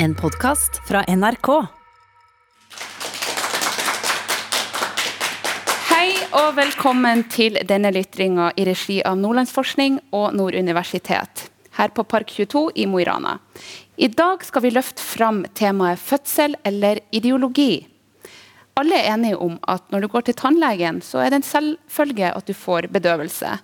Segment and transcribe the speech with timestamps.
[0.00, 1.48] En podkast fra NRK.
[5.88, 11.48] Hei og velkommen til denne lytringa i regi av Nordlandsforskning og Nord universitet,
[11.80, 13.40] her på Park 22 i Mo i Rana.
[13.98, 17.88] I dag skal vi løfte fram temaet fødsel eller ideologi.
[18.78, 22.30] Alle er enige om at når du går til tannlegen, så er det en selvfølge
[22.30, 23.56] at du får bedøvelse.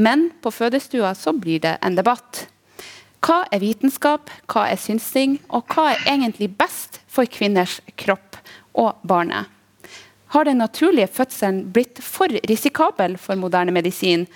[0.00, 2.46] Men på fødestua så blir det en debatt.
[3.22, 8.40] Hva er vitenskap, hva er synsing, og hva er egentlig best for kvinners kropp
[8.74, 9.46] og barnet?
[10.34, 14.26] Har den naturlige fødselen blitt for risikabel for moderne medisin?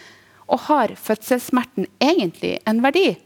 [0.46, 3.16] Og har fødselssmerten egentlig en verdi?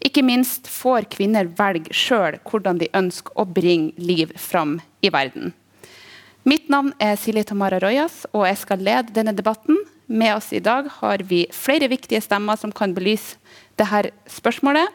[0.00, 5.52] Ikke minst får kvinner velge sjøl hvordan de ønsker å bringe liv fram i verden.
[6.48, 9.76] Mitt navn er Silje Tamara Rojas, og jeg skal lede denne debatten.
[10.08, 13.36] Med oss i dag har vi flere viktige stemmer som kan belyse
[13.76, 14.88] dette spørsmålet.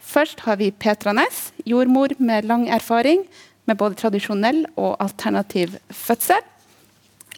[0.00, 3.26] Først har vi Petra Næss, jordmor med lang erfaring
[3.68, 6.40] med både tradisjonell og alternativ fødsel.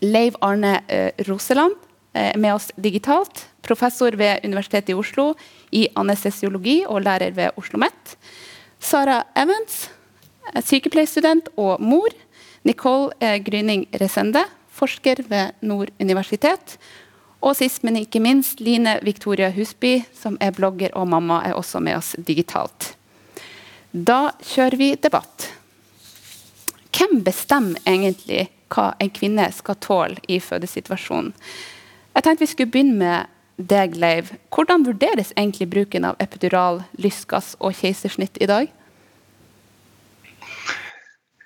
[0.00, 1.74] Leiv Arne eh, Roseland
[2.14, 3.48] er med oss digitalt.
[3.66, 5.34] Professor ved Universitetet i Oslo
[5.74, 8.16] i anestesiologi og lærer ved Oslo OsloMet.
[8.80, 9.90] Sara Evans,
[10.64, 12.14] sykepleierstudent og mor.
[12.68, 16.76] Nicole Gryning Resende, forsker ved Nord universitet.
[17.40, 21.80] Og sist, men ikke minst, Line Victoria Husby, som er blogger og mamma, er også
[21.80, 22.92] med oss digitalt.
[23.92, 25.48] Da kjører vi debatt.
[26.92, 31.32] Hvem bestemmer egentlig hva en kvinne skal tåle i fødesituasjonen?
[32.14, 34.34] Jeg tenkte vi skulle begynne med deg, Leiv.
[34.52, 38.68] Hvordan vurderes egentlig bruken av epidural, lystgass og keisersnitt i dag?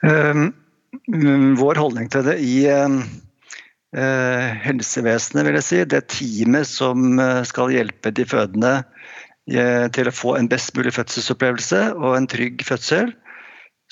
[0.02, 0.50] Um,
[1.08, 3.00] vår holdning til det i uh,
[4.64, 10.16] helsevesenet, vil jeg si, det teamet som uh, skal hjelpe de fødende uh, til å
[10.16, 13.12] få en best mulig fødselsopplevelse og en trygg fødsel,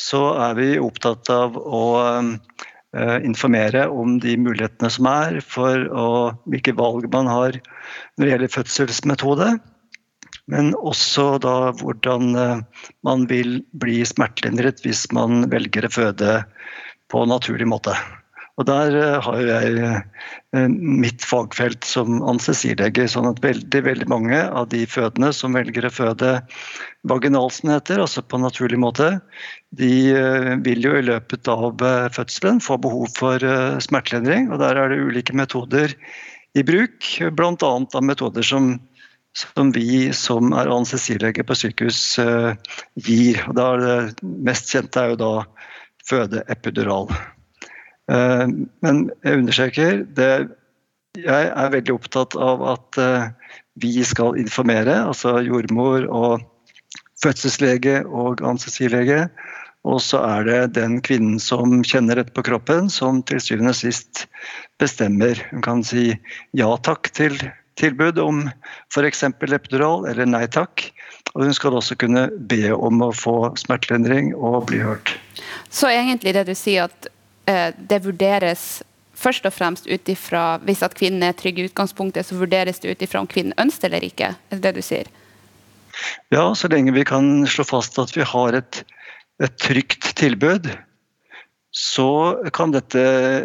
[0.00, 1.84] så er vi opptatt av å
[2.92, 6.08] Eh, informere om de mulighetene som er for å,
[6.44, 9.46] hvilke valg man har når det gjelder fødselsmetode.
[10.52, 16.34] Men også da hvordan eh, man vil bli smertelindret hvis man velger å føde
[17.12, 17.94] på naturlig måte.
[18.60, 23.08] Og Der eh, har jeg eh, mitt fagfelt som anestesilege.
[23.08, 26.34] sånn at veldig, veldig mange av de fødende som velger å føde
[27.08, 29.14] vaginalsenheter, altså på naturlig måte,
[29.72, 31.80] de eh, vil jo i løpet av
[32.12, 33.40] fødselen få behov for
[33.80, 34.52] smertelindring.
[34.52, 35.96] og Der er det ulike metoder
[36.52, 37.74] i bruk, bl.a.
[38.00, 38.78] metoder som
[39.32, 42.18] som vi som er anestesilege på sykehus
[43.00, 43.38] gir.
[43.48, 45.30] Og det mest kjente er jo da
[46.08, 47.08] fødeepidural.
[47.10, 48.68] epidural.
[48.82, 50.48] men jeg understreker det,
[51.16, 53.28] Jeg er veldig opptatt av at eh,
[53.76, 56.40] vi skal informere, altså jordmor og
[57.22, 59.26] fødselslege og anestesilege.
[59.84, 63.80] Og så er det den kvinnen som kjenner dette på kroppen, som til syvende og
[63.80, 64.26] sist
[64.80, 65.40] bestemmer.
[65.50, 66.12] Hun kan si
[66.56, 67.34] ja takk til
[67.80, 68.44] tilbud om
[68.92, 69.24] f.eks.
[69.26, 70.86] epidural, eller nei takk.
[71.34, 75.16] Og hun skal også kunne be om å få smertelindring og bli hørt.
[75.72, 77.08] Så egentlig det du sier at
[77.46, 78.82] Eh, det vurderes
[79.18, 82.94] først og fremst ut ifra Hvis at kvinnen er trygg i utgangspunktet, så vurderes det
[82.94, 84.34] ut ifra om kvinnen ønsker eller ikke?
[84.50, 85.10] Er det det du sier?
[86.32, 88.80] Ja, så lenge vi kan slå fast at vi har et,
[89.42, 90.70] et trygt tilbud,
[91.76, 92.08] så
[92.56, 93.02] kan dette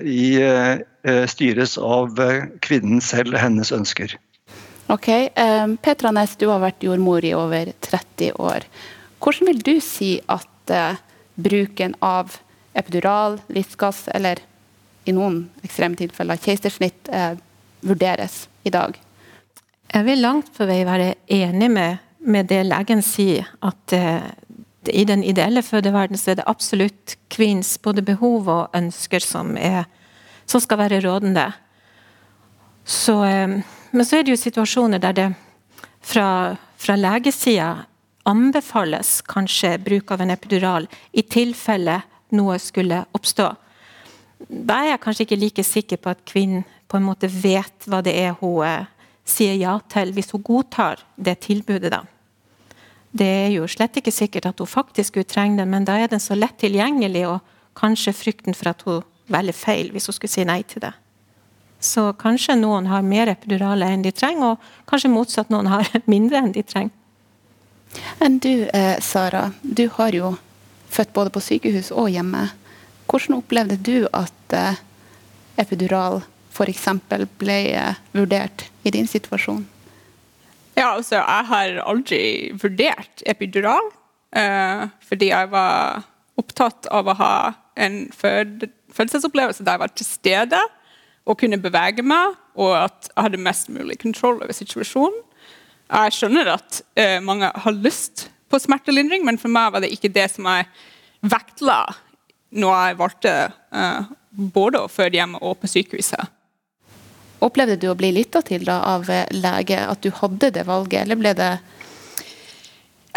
[0.07, 2.15] i, eh, styres av
[2.63, 4.15] kvinnen selv, hennes ønsker.
[4.87, 8.63] Ok, eh, Petra Næss, du har vært jordmor i over 30 år.
[9.19, 11.03] Hvordan vil du si at eh,
[11.37, 12.37] bruken av
[12.73, 14.41] epidural, lystgass eller
[15.05, 17.37] i noen ekstreme tilfeller keisersnitt eh,
[17.85, 18.97] vurderes i dag?
[19.87, 24.25] Jeg vil langt på vei være enig med, med det legen sier, at eh,
[24.87, 29.85] i den ideelle fødeverden så er det absolutt kvinns både behov og ønsker som, er,
[30.45, 31.49] som skal være rådende.
[32.83, 33.59] Så, eh,
[33.91, 35.29] men så er det jo situasjoner der det
[36.01, 37.71] fra, fra legesida
[38.27, 42.01] anbefales kanskje bruk av en epidural i tilfelle
[42.35, 43.47] noe skulle oppstå.
[44.47, 48.03] Da er jeg kanskje ikke like sikker på at kvinnen på en måte vet hva
[48.05, 48.85] det er hun eh,
[49.27, 51.91] sier ja til, hvis hun godtar det tilbudet.
[51.91, 52.03] da.
[53.11, 56.11] Det er jo slett ikke sikkert at hun faktisk skulle trenger det, men da er
[56.11, 57.39] den så lett tilgjengelig, og
[57.75, 60.93] kanskje frykten for at hun velger feil hvis hun skulle si nei til det.
[61.83, 66.41] Så kanskje noen har mer epiduraler enn de trenger, og kanskje motsatt noen har mindre
[66.41, 66.95] enn de trenger.
[68.23, 69.51] Enn du, eh, Sara.
[69.61, 70.35] Du har jo
[70.89, 72.49] født både på sykehus og hjemme.
[73.07, 74.79] Hvordan opplevde du at eh,
[75.57, 76.21] epidural
[76.51, 76.87] f.eks.
[77.39, 79.65] ble eh, vurdert i din situasjon?
[80.77, 82.21] Ja, altså, jeg har aldri
[82.61, 83.93] vurdert epidural.
[85.07, 86.03] Fordi jeg var
[86.37, 87.35] opptatt av å ha
[87.79, 90.59] en fødselsopplevelse der jeg var til stede
[91.27, 95.17] og kunne bevege meg, og at jeg hadde mest mulig kontroll over situasjonen.
[95.87, 100.11] Jeg skjønner at uh, mange har lyst på smertelindring, men for meg var det ikke
[100.13, 100.67] det som jeg
[101.27, 101.81] vektla
[102.57, 103.35] når jeg valgte
[103.75, 106.33] uh, både å føde hjemme og på sykehuset.
[107.43, 111.19] Opplevde du å bli lytta til da, av lege, at du hadde det valget, eller
[111.19, 111.51] ble det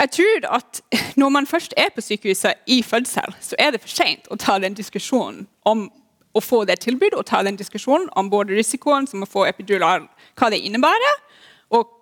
[0.01, 0.81] jeg tror at
[1.21, 4.57] når man først er på sykehuset i fødsel, så er det for sent å ta
[4.63, 5.91] den diskusjonen om
[6.33, 10.07] å få det tilbudet, og ta den diskusjonen om både risikoen som å få epidural,
[10.39, 11.19] hva det innebærer,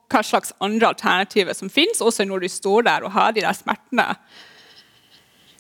[0.09, 3.57] hva slags andre alternativer som finnes, også når du står der og har de der
[3.57, 4.15] smertene.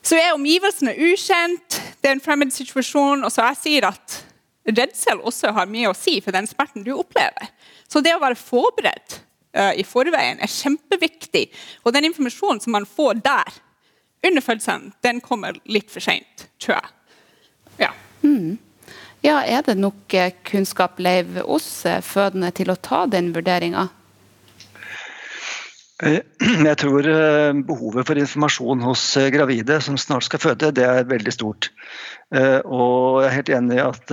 [0.02, 3.24] Så er omgivelsene ukjent, det er en fremmed situasjon.
[3.26, 4.18] Og så jeg sier at
[4.68, 7.50] redsel også har mye å si for den smerten du opplever.
[7.88, 9.18] Så det å være forberedt
[9.56, 11.48] uh, i forveien er kjempeviktig.
[11.84, 13.60] Og den informasjonen som man får der
[14.26, 16.94] under fødselen, den kommer litt for seint, tror jeg.
[17.84, 17.92] Ja.
[18.24, 18.56] Mm.
[19.22, 19.36] ja.
[19.44, 21.68] Er det nok eh, kunnskap Leiv, hos
[22.02, 23.86] fødende til å ta den vurderinga?
[25.98, 26.20] Eh,
[26.68, 31.08] jeg tror eh, behovet for informasjon hos eh, gravide som snart skal føde, det er
[31.10, 31.72] veldig stort.
[32.28, 34.10] Og jeg er helt enig i at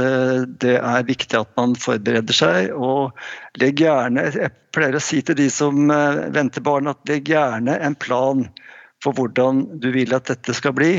[0.63, 2.69] det er viktig at man forbereder seg.
[2.71, 3.11] Og
[3.59, 5.91] legg gjerne Jeg pleier å si til de som
[6.31, 8.45] venter barn, at legg gjerne en plan
[9.03, 10.93] for hvordan du vil at dette skal bli.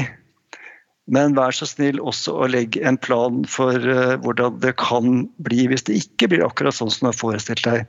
[1.06, 5.69] Men vær så snill også å legge en plan for uh, hvordan det kan bli
[5.70, 7.85] hvis det ikke blir akkurat sånn som du har forestilt deg.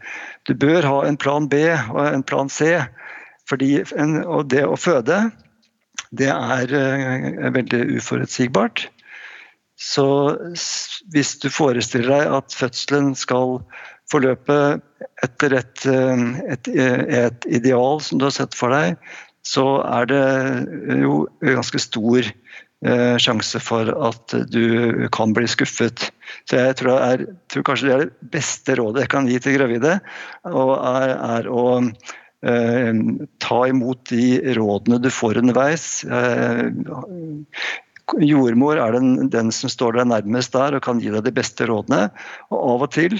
[0.45, 2.75] Du bør ha en plan B og en plan C.
[3.49, 5.23] Fordi en, og det å føde,
[6.13, 8.85] det er uh, veldig uforutsigbart.
[9.81, 10.07] Så
[11.13, 13.57] hvis du forestiller deg at fødselen skal
[14.11, 14.77] forløpe
[15.25, 19.01] etter et, uh, et, et ideal som du har sett for deg,
[19.47, 20.23] så er det
[21.01, 22.66] jo ganske stor Eh,
[23.17, 26.11] sjanse for at du kan bli skuffet.
[26.45, 29.57] Så jeg tror, er, tror, kanskje det er det beste rådet jeg kan gi til
[29.57, 29.95] gravide.
[30.45, 33.01] Og er, er å eh,
[33.41, 35.87] ta imot de rådene du får underveis.
[36.05, 36.67] Eh,
[38.23, 41.67] jordmor er den, den, som står deg nærmest der og kan gi deg de beste
[41.67, 42.07] rådene.
[42.51, 43.17] Og av og til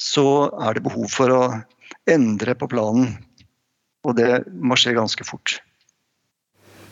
[0.00, 1.42] så er det behov for å
[2.10, 3.14] endre på planen.
[4.02, 5.60] Og det må skje ganske fort.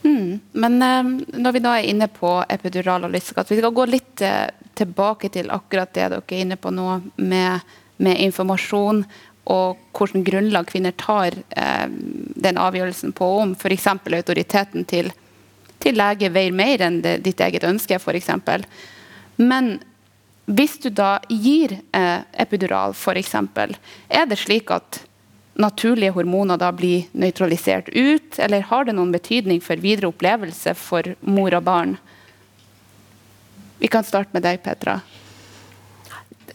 [0.02, 0.40] Mm.
[0.52, 4.22] Men um, når vi da er inne på epidural og lystgass, vi skal gå litt
[4.24, 4.46] uh,
[4.78, 7.66] tilbake til akkurat det dere er inne på nå, med,
[8.00, 9.04] med informasjon
[9.50, 13.86] og hvilket grunnlag kvinner tar uh, den avgjørelsen på om f.eks.
[13.90, 15.12] autoriteten til,
[15.78, 18.32] til, lege veier mer enn det, ditt eget ønske, f.eks.
[19.40, 19.78] Men
[20.50, 23.34] hvis du da gir eh, epidural, f.eks.,
[24.08, 25.02] er det slik at
[25.58, 31.14] naturlige hormoner da blir nøytralisert ut, eller har det noen betydning for videre opplevelse for
[31.20, 31.96] mor og barn?
[33.80, 35.00] Vi kan starte med deg, Petra.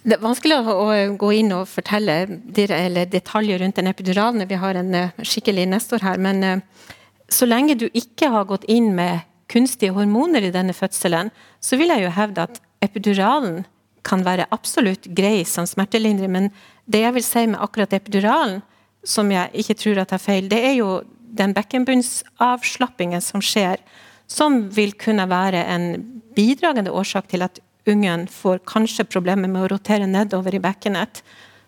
[0.06, 4.46] Det er vanskelig å gå inn og fortelle detaljer rundt den epiduralen.
[4.46, 6.22] Vi har en eh, skikkelig nestor her.
[6.22, 6.92] Men eh,
[7.30, 11.90] så lenge du ikke har gått inn med kunstige hormoner i denne fødselen, så vil
[11.90, 13.64] jeg jo hevde at epiduralen
[14.06, 16.30] kan være absolutt grei som smertelindring.
[16.30, 16.52] Men
[16.86, 18.62] det jeg vil si med akkurat epiduralen,
[19.06, 20.90] som jeg ikke tror at er feil, det er jo
[21.36, 23.82] den bekkenbunnsavslappingen som skjer,
[24.28, 25.90] som vil kunne være en
[26.36, 31.22] bidragende årsak til at ungen får kanskje problemer med å rotere nedover i bekkenet,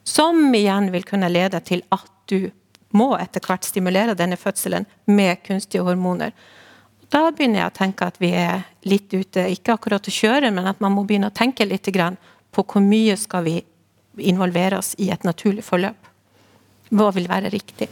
[0.08, 2.50] som igjen vil kunne lede til at du
[2.96, 6.32] må etter hvert stimulere denne fødselen med kunstige hormoner.
[7.12, 10.68] Da begynner jeg å tenke at vi er litt ute, ikke akkurat å kjøre, men
[10.68, 13.62] at man må begynne å tenke litt på hvor mye skal vi
[14.18, 16.07] involvere oss i et naturlig forløp.
[16.90, 17.90] Hva vil være riktig?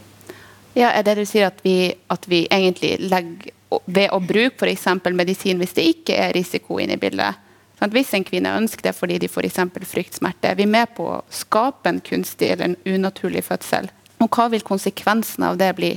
[0.76, 3.52] Ja, Er det du sier at vi, at vi egentlig legger
[3.86, 4.86] ved å bruke f.eks.
[5.12, 7.42] medisin hvis det ikke er risiko inne i bildet?
[7.76, 9.58] Sånn hvis en kvinne ønsker det fordi de f.eks.
[9.88, 13.88] fryktsmerte, er vi med på å skape en kunstig eller en unaturlig fødsel?
[14.20, 15.92] Og hva vil konsekvensen av det bli?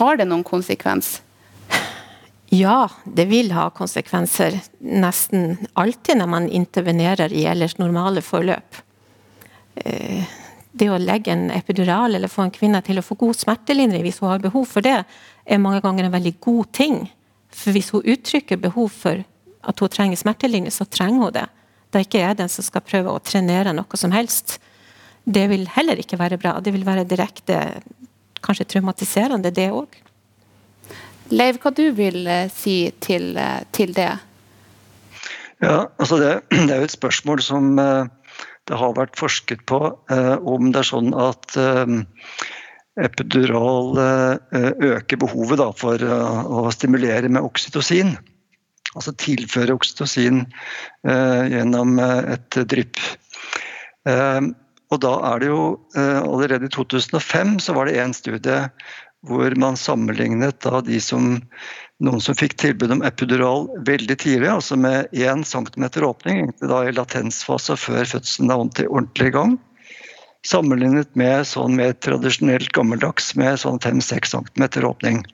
[0.00, 1.18] Har det noen konsekvens?
[2.48, 8.78] Ja, det vil ha konsekvenser nesten alltid når man intervenerer i ellers normale forløp.
[9.84, 10.24] Eh,
[10.78, 14.20] det å legge en epidural eller få en kvinne til å få god smertelindring hvis
[14.22, 15.02] hun har behov for det,
[15.44, 17.00] er mange ganger en veldig god ting.
[17.54, 19.24] For hvis hun uttrykker behov for
[19.68, 21.46] at hun trenger smertelindring, så trenger hun det.
[21.92, 24.58] Da ikke jeg den som skal prøve å trenere noe som helst.
[25.24, 26.58] Det vil heller ikke være bra.
[26.60, 27.80] Det vil være direkte
[28.44, 29.98] kanskje traumatiserende, det òg.
[31.34, 34.10] Leiv, hva du vil uh, si til, uh, til, det?
[35.60, 38.08] Ja, altså det, det, er jo et spørsmål som uh,
[38.68, 39.80] det har vært forsket på
[40.12, 41.94] eh, om det er sånn at eh,
[42.98, 48.16] epidural øker behovet da, for å stimulere med oksytocin.
[48.96, 50.40] Altså tilføre oksytocin
[51.06, 52.98] gjennom et drypp.
[54.02, 55.62] Og da er det jo
[55.94, 58.58] Allerede i 2005 så var det en studie
[59.26, 61.38] hvor man sammenlignet da de som
[62.04, 66.94] noen som fikk tilbud om epidural veldig tidlig, altså med 1 cm åpning, da i
[66.94, 69.56] latensfase før fødselen er ordentlig i gang.
[70.46, 75.24] Sammenlignet med sånn mer tradisjonelt gammeldags med sånn 5-6 cm åpning.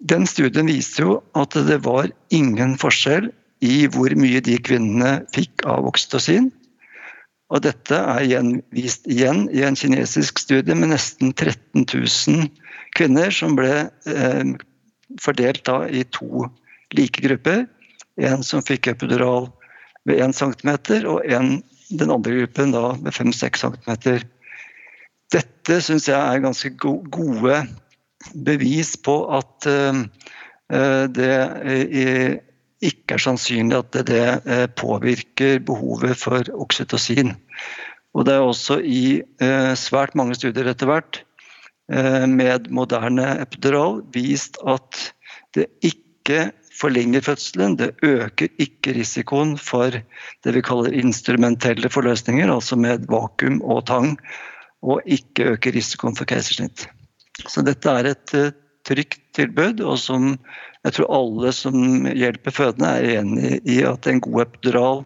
[0.00, 3.28] Den studien viste jo at det var ingen forskjell
[3.60, 6.48] i hvor mye de kvinnene fikk av oksytocin.
[7.50, 12.46] Og dette er igjen, vist igjen i en kinesisk studie med nesten 13 000
[12.94, 13.72] kvinner som ble
[14.06, 14.52] eh,
[15.22, 16.46] fordelt da i to
[16.94, 17.64] like grupper.
[18.20, 19.48] En som fikk epidural
[20.06, 20.70] ved 1 cm,
[21.10, 21.58] og en,
[21.90, 24.20] den andre gruppen da med 5-6 cm.
[25.34, 27.58] Dette syns jeg er ganske gode
[28.46, 30.04] bevis på at eh,
[31.10, 31.34] det
[31.66, 32.38] uh,
[32.84, 37.34] ikke er sannsynlig at det, uh, påvirker behovet for oksytocin.
[38.14, 39.22] Og det er også i
[39.78, 41.20] svært mange studier etter hvert
[41.90, 44.98] Eh, med moderne epidural vist at
[45.56, 47.74] det ikke forlenger fødselen.
[47.80, 54.14] Det øker ikke risikoen for det vi kaller instrumentelle forløsninger, altså med vakuum og tang,
[54.86, 56.86] og ikke øker risikoen for keisersnitt.
[57.48, 58.36] Så dette er et
[58.86, 60.34] trygt tilbud, og som
[60.84, 65.02] jeg tror alle som hjelper fødende er enig i at en god epidural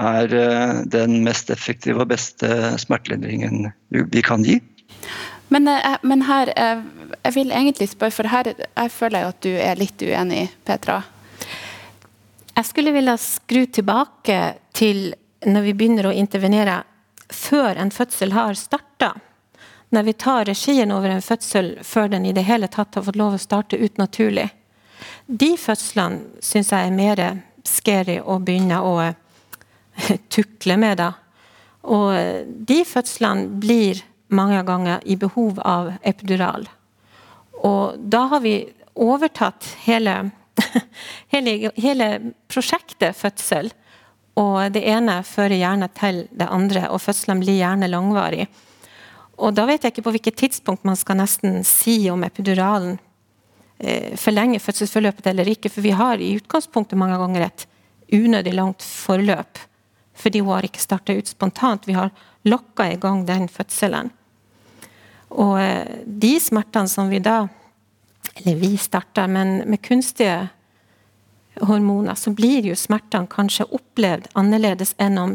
[0.00, 2.48] er uh, den mest effektive og beste
[2.78, 4.60] smertelindringen vi kan gi.
[5.50, 6.82] Men, eh, men, her, eh,
[7.24, 11.00] jeg vil egentlig spørre, for her jeg føler jeg at du er litt uenig, Petra.
[12.54, 14.38] Jeg skulle ville skru tilbake
[14.78, 15.08] til
[15.46, 16.84] når vi begynner å intervenere
[17.34, 19.14] før en fødsel har starta.
[19.90, 23.18] Når vi tar regien over en fødsel før den i det hele tatt har fått
[23.18, 24.46] lov å starte ut naturlig.
[25.26, 27.22] De fødslene syns jeg er mer
[27.66, 28.94] scary å begynne å
[30.34, 31.02] tukle med.
[31.02, 31.12] da.
[31.82, 36.68] Og de fødslene blir mange ganger i behov av epidural.
[37.66, 38.54] Og da har vi
[38.94, 40.30] overtatt hele,
[41.34, 42.10] hele, hele
[42.50, 43.72] prosjektet fødsel.
[44.38, 48.46] Og det ene fører gjerne til det andre, og fødselen blir gjerne langvarig.
[49.40, 52.98] Og da vet jeg ikke på hvilket tidspunkt man skal nesten si om epiduralen
[53.78, 57.66] eh, forlenger fødselsforløpet eller ikke, for vi har i utgangspunktet mange ganger et
[58.12, 59.62] unødig langt forløp.
[60.20, 61.88] Fordi hun har ikke starta ut spontant.
[61.88, 62.12] Vi har
[62.44, 64.12] lokka i gang den fødselen.
[65.30, 67.46] Og eh, de smertene som vi da
[68.36, 70.50] Eller vi starter, men med kunstige
[71.66, 75.32] hormoner, så blir jo smertene kanskje opplevd annerledes enn om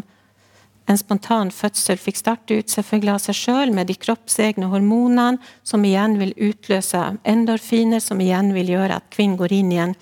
[0.86, 5.86] en spontan fødsel fikk starte ut selvfølgelig av seg sjøl med de kroppsegne hormonene, som
[5.86, 9.96] igjen vil utløse endorfiner, som igjen vil gjøre at kvinnen går inn i en,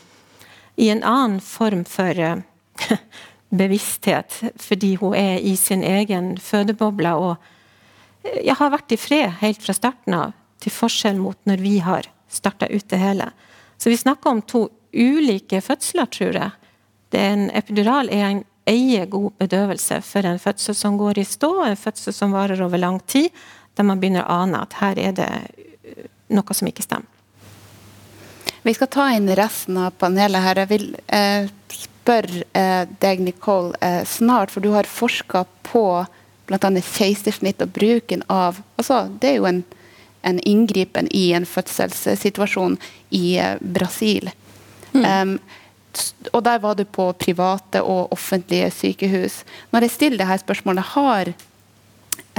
[0.75, 2.43] i en annen form for uh,
[3.63, 7.49] bevissthet, fordi hun er i sin egen fødeboble og
[8.23, 12.07] jeg har vært i fred helt fra starten av, til forskjell mot når vi har
[12.31, 13.27] starta ut det hele.
[13.77, 16.51] Så vi snakker om to ulike fødsler, tror jeg.
[17.11, 21.27] Det er En epidural er en eier god bedøvelse for en fødsel som går i
[21.27, 23.29] stå, en fødsel som varer over lang tid,
[23.75, 27.09] der man begynner å ane at her er det uh, noe som ikke stemmer.
[28.63, 30.61] Vi skal ta inn resten av panelet her.
[30.63, 35.83] Jeg vil eh, spørre eh, deg, Nicole, eh, snart, for du har forska på
[36.47, 36.69] bl.a.
[36.79, 39.61] keisersnitt og bruken av altså Det er jo en,
[40.27, 42.77] en inngripen i en fødselssituasjon
[43.11, 44.31] i Brasil.
[44.93, 45.03] Mm.
[45.03, 45.35] Um,
[46.31, 49.41] og der var du på private og offentlige sykehus.
[49.71, 51.33] Når jeg stiller dette spørsmålet, har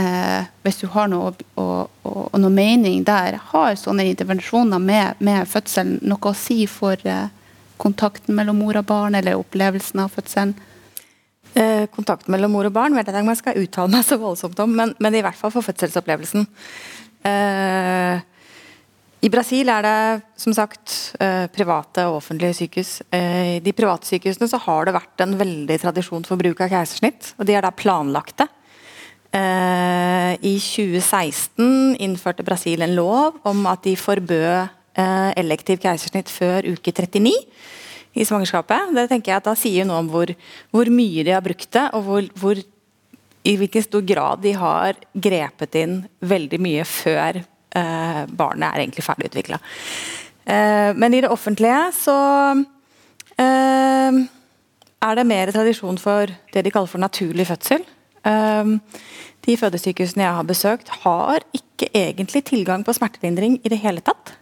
[0.01, 5.23] eh, hvis du har noe, og, og, og noe mening der, har sånne intervensjoner med,
[5.25, 7.31] med fødselen noe å si for eh,
[7.81, 10.55] kontakten mellom mor og barn, eller opplevelsen av fødselen?
[11.55, 14.19] Eh, kontakten mellom mor og barn vet jeg ikke om jeg skal uttale meg så
[14.19, 16.49] voldsomt om, men, men i hvert fall for fødselsopplevelsen.
[17.31, 18.25] Eh,
[19.25, 19.99] I Brasil er det
[20.37, 22.99] som sagt eh, private og offentlige sykehus.
[23.09, 27.33] I de private sykehusene så har det vært en veldig tradisjon for bruk av keisersnitt,
[27.39, 28.49] og de er da planlagte.
[29.35, 34.69] I 2016 innførte Brasil en lov om at de forbød
[35.41, 37.33] elektiv keisersnitt før uke 39
[38.15, 38.93] i svangerskapet.
[38.95, 40.31] Det tenker jeg at Da sier noe om hvor,
[40.71, 42.61] hvor mye de har brukt det, og hvor, hvor,
[43.45, 49.03] i hvilken stor grad de har grepet inn veldig mye før eh, barnet er egentlig
[49.03, 49.59] ferdigutvikla.
[50.45, 52.17] Eh, men i det offentlige så
[53.41, 54.19] eh,
[55.05, 57.85] er det mer tradisjon for det de kaller for naturlig fødsel.
[59.45, 64.33] De fødesykehusene jeg har besøkt, har ikke egentlig tilgang på smertelindring i det hele tatt.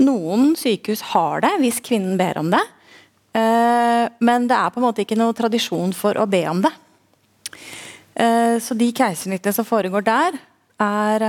[0.00, 2.62] Noen sykehus har det hvis kvinnen ber om det.
[4.24, 6.72] Men det er på en måte ikke noe tradisjon for å be om det.
[8.64, 10.40] Så de keisersnittene som foregår der,
[10.80, 11.28] er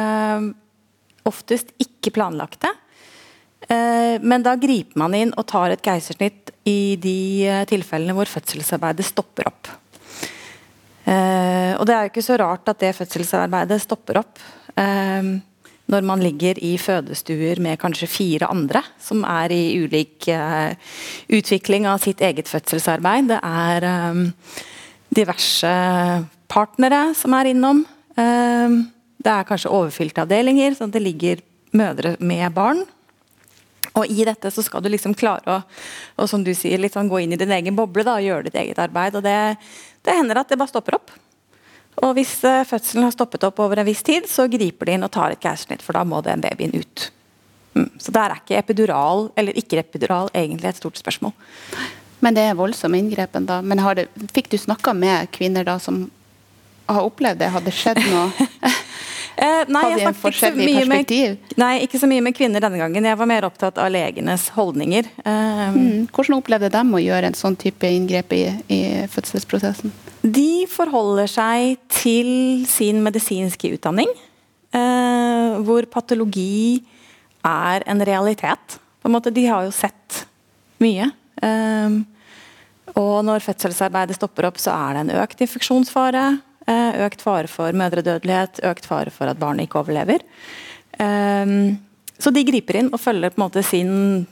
[1.27, 2.71] oftest ikke planlagte.
[3.67, 9.49] Men da griper man inn og tar et keisersnitt i de tilfellene hvor fødselsarbeidet stopper
[9.49, 9.71] opp.
[11.07, 14.41] Eh, og det er jo ikke så rart at det fødselsarbeidet stopper opp
[14.75, 15.29] eh,
[15.87, 20.75] når man ligger i fødestuer med kanskje fire andre som er i ulik eh,
[21.31, 23.31] utvikling av sitt eget fødselsarbeid.
[23.31, 24.19] Det er eh,
[25.15, 25.71] diverse
[26.51, 27.85] partnere som er innom.
[29.17, 31.43] Eh, det er kanskje overfylte avdelinger, sånn at det ligger
[31.77, 32.85] mødre med barn.
[33.97, 35.63] Og i dette så skal du liksom klare
[36.15, 38.59] å som du sier, sånn gå inn i din egen boble da, og gjøre ditt
[38.61, 39.15] eget arbeid.
[39.15, 39.57] og det
[40.07, 41.11] det hender at det bare stopper opp.
[42.05, 45.03] Og hvis uh, fødselen har stoppet opp over en viss tid, så griper de inn
[45.03, 47.09] og tar et keisersnitt, for da må den babyen ut.
[47.73, 47.89] Mm.
[47.99, 51.33] Så der er ikke epidural eller ikke epidural egentlig et stort spørsmål.
[52.23, 53.59] Men det er voldsomme inngrepen, da.
[53.61, 56.05] Men det, fikk du snakka med kvinner da som
[56.87, 57.51] har opplevd det?
[57.53, 58.31] Hadde skjedd noe?
[59.37, 63.05] Eh, nei, jeg snakket ikke så, med, nei, ikke så mye med kvinner denne gangen.
[63.05, 65.05] Jeg var mer opptatt av legenes holdninger.
[65.21, 66.07] Um, mm.
[66.09, 68.41] Hvordan opplevde de å gjøre en sånn type inngrep i,
[68.73, 68.79] i
[69.13, 69.93] fødselsprosessen?
[70.25, 74.09] De forholder seg til sin medisinske utdanning,
[74.73, 76.81] eh, hvor patologi
[77.45, 78.79] er en realitet.
[78.97, 80.23] På en måte, de har jo sett
[80.81, 81.11] mye.
[81.45, 82.01] Eh,
[82.97, 86.25] og når fødselsarbeidet stopper opp, så er det en økt infeksjonsfare.
[86.67, 90.23] Eh, økt fare for mødredødelighet, økt fare for at barnet ikke overlever.
[90.99, 91.77] Ehm,
[92.19, 94.25] så de griper inn og følger på en måte sin,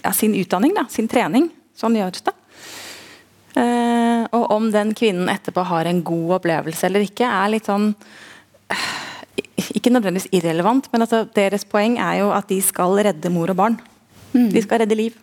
[0.00, 1.50] ja, sin utdanning, da, sin trening.
[1.76, 2.32] Sånn gjøres det.
[3.60, 7.90] Eh, og om den kvinnen etterpå har en god opplevelse eller ikke, er litt sånn
[8.72, 8.86] eh,
[9.76, 13.58] Ikke nødvendigvis irrelevant, men altså, deres poeng er jo at de skal redde mor og
[13.60, 13.76] barn.
[14.32, 14.48] Mm.
[14.54, 15.20] De skal redde liv.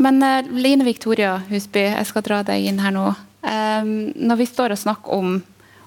[0.00, 0.24] Men
[0.56, 3.12] Line Victoria Husby, jeg skal dra deg inn her nå.
[3.44, 5.34] Um, når vi står og snakker om,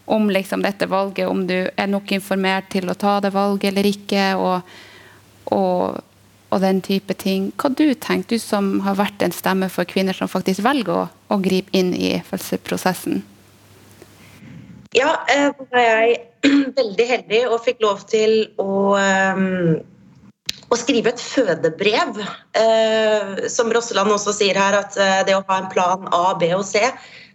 [0.05, 3.89] om liksom dette valget, om du er nok informert til å ta det valget eller
[3.89, 4.75] ikke, og,
[5.55, 5.97] og,
[6.53, 7.49] og den type ting.
[7.57, 11.07] Hva du tenker du som har vært en stemme for kvinner som faktisk velger å,
[11.33, 13.23] å gripe inn i fødselsprosessen?
[14.95, 16.17] Ja, eh, da var jeg
[16.79, 19.77] veldig heldig og fikk lov til å um
[20.67, 22.17] å skrive et fødebrev.
[22.59, 26.49] Eh, som Rosseland også sier her, at eh, det å ha en plan A, B
[26.57, 26.81] og C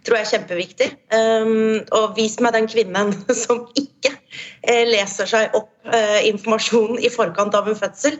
[0.03, 0.89] tror jeg er kjempeviktig.
[1.15, 3.13] Um, og vis meg den kvinnen
[3.43, 8.17] som ikke uh, leser seg opp informasjonen informasjon i forkant av en fødsel.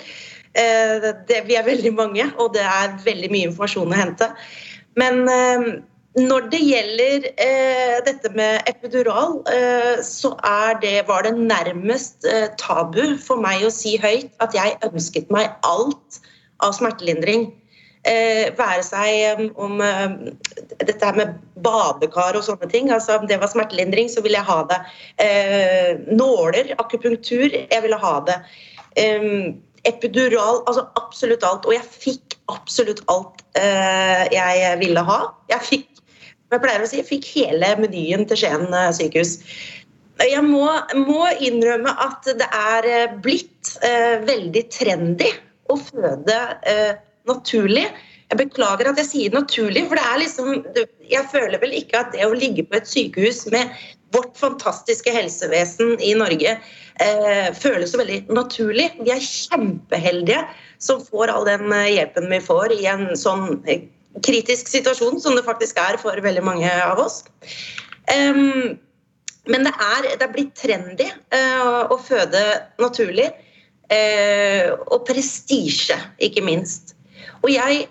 [0.54, 4.30] Uh, det, vi er veldig mange, og det er veldig mye informasjon å hente.
[5.00, 5.64] Men ehm,
[6.22, 7.24] når det gjelder
[8.06, 9.40] dette med epidural,
[10.06, 10.30] så
[10.84, 12.28] det, var det nærmest
[12.62, 16.22] tabu for meg å si høyt at jeg ønsket meg alt
[16.62, 17.63] av smertelindring Eh,
[18.04, 20.16] være seg um, om um,
[20.84, 22.92] dette her med badekar og sånne ting.
[22.92, 24.80] altså Om det var smertelindring, så ville jeg ha det.
[25.24, 28.36] Eh, nåler, akupunktur, jeg ville ha det.
[29.88, 31.66] Epidural, altså absolutt alt.
[31.70, 35.20] Og jeg fikk absolutt alt eh, jeg ville ha.
[35.52, 35.90] Jeg fikk
[36.54, 39.38] jeg pleier å si, jeg fikk hele menyen til Skien sykehus.
[40.22, 40.68] Jeg må,
[41.02, 45.32] må, innrømme at det er blitt eh, veldig trendy
[45.74, 46.38] å føde
[46.70, 46.94] eh,
[47.30, 47.88] naturlig.
[48.32, 50.54] Jeg beklager at jeg sier naturlig, for det er liksom
[51.12, 53.70] Jeg føler vel ikke at det å ligge på et sykehus med
[54.14, 58.92] vårt fantastiske helsevesen i Norge eh, føles så veldig naturlig.
[59.02, 60.44] Vi er kjempeheldige
[60.82, 63.88] som får all den eh, hjelpen vi får i en sånn eh,
[64.26, 67.24] kritisk situasjon som det faktisk er for veldig mange av oss.
[68.14, 68.76] Um,
[69.50, 72.44] men det er, det er, blitt trendy uh, å føde
[72.80, 73.32] naturlig.
[73.92, 76.93] Uh, og prestisje, ikke minst.
[77.44, 77.84] Og jeg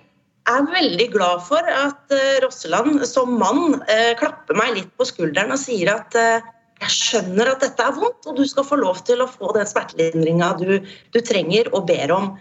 [0.50, 5.54] er veldig glad for at uh, Rosseland som mann uh, klapper meg litt på skulderen
[5.54, 6.50] og sier at uh,
[6.82, 9.68] jeg skjønner at dette er vondt, og du skal få lov til å få den
[9.70, 10.80] smertelindringa du,
[11.14, 12.32] du, trenger og ber om.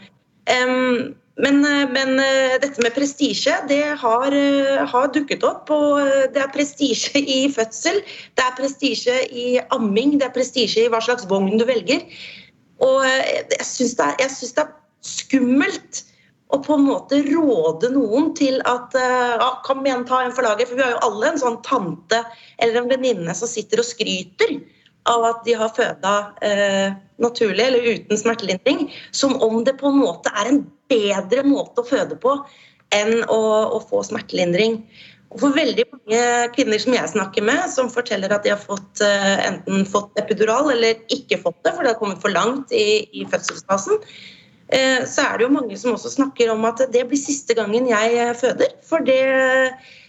[0.50, 1.62] Um, men,
[1.94, 2.18] men,
[2.62, 4.34] dette med prestisje, det har,
[4.92, 5.70] har, dukket opp.
[5.74, 6.02] Og
[6.34, 8.02] det er prestisje i fødsel,
[8.38, 12.04] det er prestisje i amming, det er prestisje i hva slags vogn du velger.
[12.84, 14.74] Og jeg syns det, det, er
[15.06, 16.04] skummelt
[16.52, 20.46] og på en måte råde noen til at eh, ja, Kom igjen, ta en for
[20.46, 20.70] laget.
[20.70, 22.22] For vi har jo alle en sånn tante
[22.62, 24.58] eller en venninne som sitter og skryter
[25.10, 28.90] av at de har føda eh, naturlig eller uten smertelindring.
[29.16, 32.36] Som om det på en måte er en bedre måte å føde på
[32.92, 33.42] enn å,
[33.78, 34.82] å få smertelindring.
[35.32, 36.22] Og For veldig mange
[36.58, 41.00] kvinner som jeg snakker med, som forteller at de har fått, enten fått epidural eller
[41.08, 44.02] ikke fått det, for det har kommet for langt i, i fødselsfasen,
[44.72, 48.36] så er det jo mange som også snakker om at det blir siste gangen jeg
[48.40, 48.72] føder.
[48.88, 49.22] For det,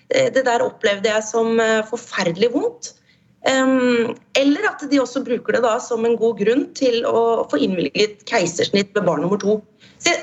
[0.09, 2.93] det der opplevde jeg som forferdelig vondt.
[3.43, 8.23] Eller at de også bruker det da som en god grunn til å få innvilget
[8.31, 9.59] keisersnitt ved barn nummer to.
[10.03, 10.15] Så,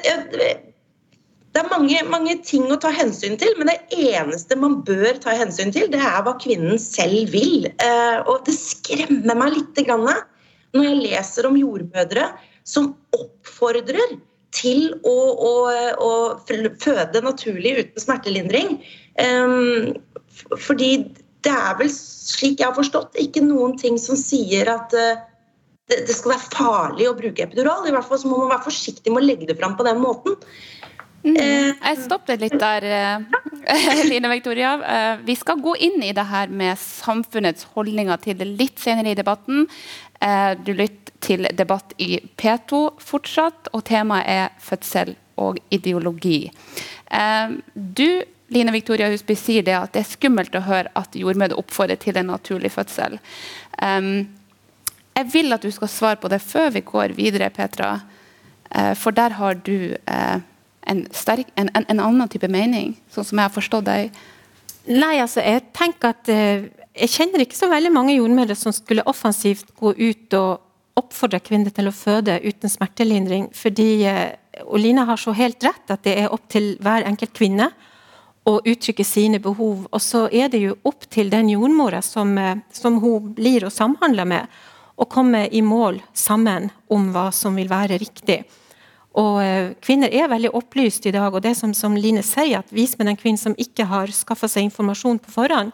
[1.50, 3.80] det er mange, mange, ting å ta hensyn til, men det
[4.14, 7.66] eneste man bør ta hensyn til, det er hva kvinnen selv vil.
[8.30, 12.28] Og det skremmer meg litt når jeg leser om jordmødre
[12.68, 14.20] som oppfordrer
[14.56, 15.52] til å, å,
[16.02, 16.12] å
[16.82, 18.80] føde naturlig uten smertelindring.
[19.20, 19.94] Um,
[20.58, 20.92] fordi
[21.46, 25.22] det er vel, slik jeg har forstått, ikke noen ting som sier at uh,
[25.90, 27.88] det, det, skal være farlig å bruke epidural.
[27.88, 30.02] I hvert fall så må man være forsiktig med å legge det fram på den
[30.02, 30.38] måten.
[31.20, 31.36] Mm.
[31.36, 33.40] Uh, jeg stoppet litt der, uh,
[34.10, 34.76] Line Victoria.
[35.28, 39.20] vi skal gå inn i det her med samfunnets holdninger til det litt senere i
[39.20, 39.68] debatten.
[40.66, 46.52] Du lytter til debatt i P2 fortsatt, og temaet er fødsel og ideologi.
[47.76, 52.00] du Line Victoria Husby sier det at det er skummelt å høre at jordmødre oppfordrer
[52.02, 53.20] til en naturlig fødsel.
[53.78, 54.26] Um,
[55.14, 58.00] jeg vil at du skal svare på det før vi går videre, Petra.
[58.96, 59.96] For der har du
[60.90, 64.20] en, sterk, en, en, en, annen type mening, sånn som jeg har forstått deg.
[64.90, 66.32] Nei, altså, jeg tenker at
[67.00, 71.72] jeg kjenner ikke så veldig mange jordmødre som skulle offensivt gå ut og oppfordre kvinner
[71.74, 73.50] til å føde uten smertelindring.
[73.56, 74.06] fordi
[74.66, 77.70] og Line har så helt rett at det er opp til hver enkelt kvinne
[78.50, 79.86] å uttrykke sine behov.
[79.92, 83.72] Og så er det jo opp til den jordmora som, eh, som hun blir og
[83.72, 84.48] samhandler med,
[85.00, 88.44] å komme i mål sammen om hva som vil være riktig.
[89.16, 92.74] Og eh, Kvinner er veldig opplyst i dag, og det som, som Line sier, at
[92.76, 95.72] vis med den kvinnen som ikke har skaffa seg informasjon på forhånd.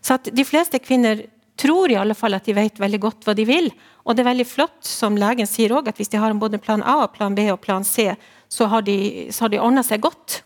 [0.00, 1.26] Så at De fleste kvinner
[1.60, 3.68] tror i alle fall at de vet veldig godt hva de vil.
[4.08, 6.82] Og det er veldig flott, som legen sier også, at hvis de har både plan
[6.82, 8.14] A, plan B og plan C,
[8.48, 10.40] så har de, så de ordna seg godt.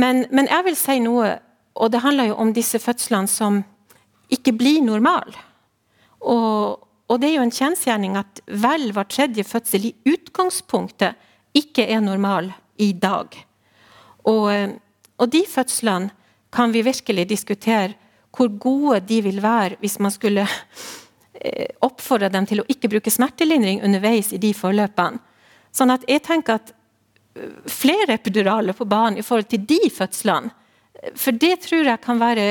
[0.00, 1.36] Men, men, jeg vil si noe,
[1.74, 3.62] og det handler jo om disse fødslene som
[4.32, 5.34] ikke blir normale.
[6.24, 11.18] Og, og, det er jo en kjensgjerning at vel hver tredje fødsel i utgangspunktet
[11.54, 13.34] ikke er normal i dag.
[14.30, 14.78] Og,
[15.18, 16.10] og de fødslene
[16.54, 17.94] kan vi virkelig diskutere
[18.34, 23.12] hvor gode de vil være hvis man skulle eh, oppfordre dem til å ikke bruke
[23.12, 25.22] smertelindring underveis i de forløpene.
[25.74, 26.74] Sånn at jeg tenker at
[27.66, 30.52] flere epiduraler på banen i forhold til de fødslene.
[31.18, 32.44] For det tror jeg kan være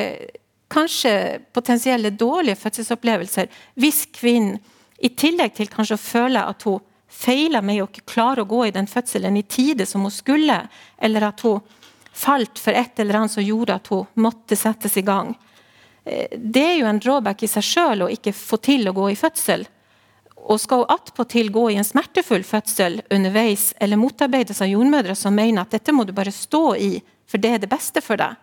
[0.73, 1.13] kanskje
[1.53, 3.47] potensielle dårlige fødselsopplevelser
[3.79, 4.59] hvis kvinnen,
[5.03, 8.61] i tillegg til kanskje å føle at hun feiler med å ikke klare å gå
[8.67, 10.61] i den fødselen i tide som hun skulle,
[10.95, 11.59] eller at hun
[12.13, 15.33] falt for et eller annet som gjorde at hun måtte settes i gang.
[16.05, 19.11] Eh, det er jo en drawback i seg sjøl å ikke få til å gå
[19.11, 19.67] i fødsel
[20.43, 25.35] og skal hun attpåtil gå i en smertefull fødsel underveis eller motarbeides av jordmødre som
[25.35, 26.97] mener at dette må du bare stå i,
[27.29, 28.35] for det er det beste for deg,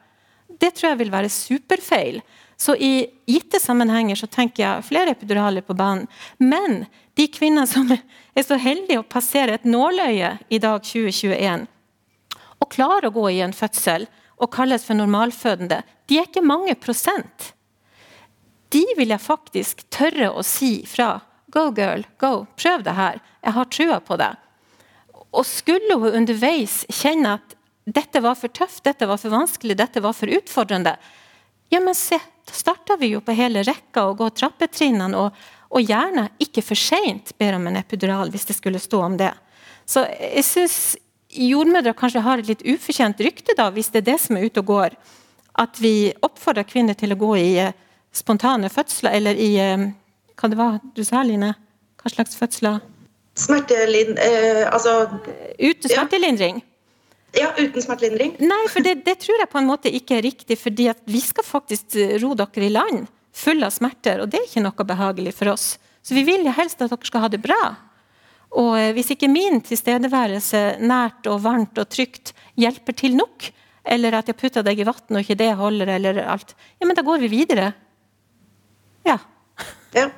[0.60, 2.20] det tror jeg vil være superfeil.
[2.60, 6.04] Så i gitte sammenhenger så tenker jeg flere epiduraler på banen.
[6.36, 6.82] Men
[7.16, 7.88] de kvinnene som
[8.36, 11.64] er så heldige å passere et nåløye i dag 2021,
[12.60, 14.04] og klarer å gå i en fødsel
[14.40, 17.52] og kalles for normalfødende, de er ikke mange prosent.
[18.70, 21.20] De vil jeg faktisk tørre å si fra
[21.50, 22.44] Go, girl, go.
[22.54, 23.16] Prøv det her.
[23.42, 24.28] Jeg har trua på det.
[25.34, 27.56] Og skulle hun underveis kjenne at
[27.90, 30.94] dette var for tøft, dette var for vanskelig, dette var for utfordrende,
[31.70, 35.34] ja, men se, da starter vi jo på hele rekka og går trappetrinnene, og,
[35.70, 39.30] og gjerne ikke for seint ber om en epidural hvis det skulle stå om det.
[39.86, 40.78] Så jeg syns
[41.30, 44.62] jordmødre kanskje har et litt ufortjent rykte, da, hvis det er det som er ute
[44.64, 44.98] og går.
[45.60, 47.76] At vi oppfordrer kvinner til å gå i eh,
[48.16, 49.90] spontane fødsler eller i eh,
[50.40, 51.52] hva det var du sa, Line?
[52.00, 52.80] Hva slags fødsler?
[53.38, 54.18] Smertelind...
[54.18, 55.04] Eh, altså
[55.60, 56.62] Uten smertelindring?
[57.36, 58.34] Ja, uten smertelindring.
[58.42, 60.56] Nei, for det, det, tror jeg på en måte ikke er riktig.
[60.58, 64.64] fordi vi skal faktisk ro dere i land full av smerter, og det er ikke
[64.64, 65.76] noe behagelig for oss.
[66.02, 67.60] Så vi vil jo helst at dere skal ha det bra.
[68.58, 73.50] Og eh, hvis ikke min tilstedeværelse nært og varmt og trygt hjelper til nok,
[73.84, 76.96] eller at jeg putter deg i vann og ikke det holder, eller alt, ja, men
[76.98, 77.70] da går vi videre.
[79.08, 79.18] Ja.
[79.96, 80.10] Ja.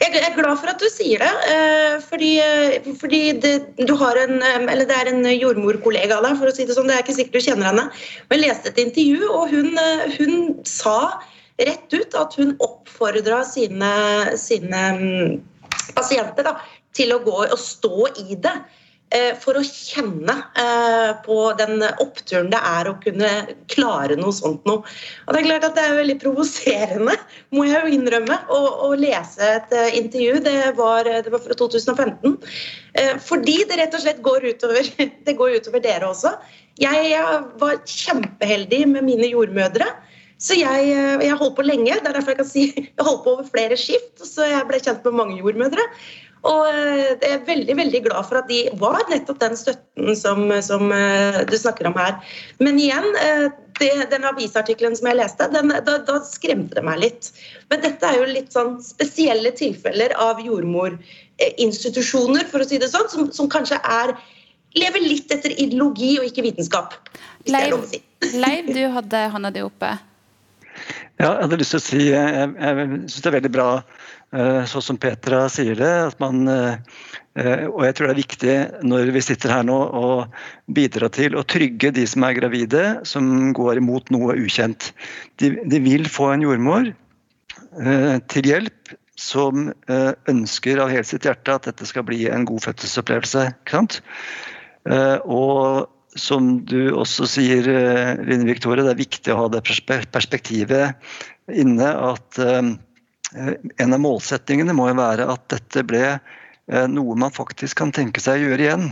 [0.00, 1.32] Jeg er glad for at du sier det.
[2.08, 2.32] fordi,
[2.98, 3.52] fordi, det,
[3.86, 6.90] du har en, Eller det er en jordmorkollega av deg, for å si det sånn.
[6.90, 7.84] Det er ikke sikkert du kjenner henne.
[8.26, 9.78] Men jeg leste et intervju, og hun,
[10.16, 10.34] hun
[10.66, 10.96] sa
[11.62, 13.92] rett ut at hun oppfordra sine,
[14.40, 15.38] sine mm,
[15.96, 16.56] pasienter da,
[16.96, 18.56] til å gå og stå i det.
[19.14, 23.28] Eh, for å kjenne eh, på den oppturen det er å kunne
[23.70, 24.82] klare noe sånt noe.
[24.82, 27.14] Og Det er klart at det er veldig provoserende,
[27.54, 30.40] må jeg jo innrømme, å, å lese et uh, intervju.
[30.42, 32.34] Det var, det var, fra 2015.
[32.98, 34.90] Uh, fordi det rett og slett går utover,
[35.28, 36.34] det går utover dere også.
[36.82, 37.22] Jeg
[37.62, 39.86] var kjempeheldig med mine jordmødre.
[40.42, 40.90] Så jeg,
[41.24, 41.94] jeg holdt på lenge.
[41.94, 44.18] Det er derfor jeg kan si jeg holdt på over flere skift.
[44.18, 45.86] Så jeg ble kjent med mange jordmødre.
[46.44, 50.52] Og eh, jeg er veldig veldig glad for at de var nettopp den støtten som,
[50.62, 52.14] som eh, du snakker om her.
[52.62, 53.46] Men igjen, eh,
[53.80, 57.22] det, den avisartikkelen som jeg leste, den, da, da, skremte det meg litt.
[57.72, 63.08] Men dette er jo litt sånn spesielle tilfeller av jordmorinstitusjoner, for å si det sånn,
[63.12, 64.08] som, som kanskje er
[64.76, 66.94] lever litt etter ideologi og ikke vitenskap.
[67.48, 67.98] Leiv, si.
[68.36, 69.90] Leiv, du hadde hånda di oppe.
[71.16, 73.70] Ja, jeg hadde lyst til å si jeg, jeg syns det er veldig bra
[74.36, 75.92] så sånn som Petra sier det.
[76.10, 76.74] at man eh,
[77.40, 78.56] eh, og jeg tror det er viktig
[78.90, 80.10] når vi sitter her nå å
[80.66, 84.90] bidra til å trygge de som er gravide, som går imot noe ukjent.
[85.40, 86.92] De, de vil få en jordmor
[88.32, 89.66] til hjelp som
[90.32, 93.42] ønsker av hele sitt hjerte at dette skal bli en god fødselsopplevelse.
[95.28, 97.66] Og som du også sier,
[98.24, 100.96] Line Victoria, det er viktig å ha det perspektivet
[101.52, 102.40] inne at
[103.34, 107.92] Eh, en av målsettingene må jo være at dette ble eh, noe man faktisk kan
[107.94, 108.86] tenke seg å gjøre igjen.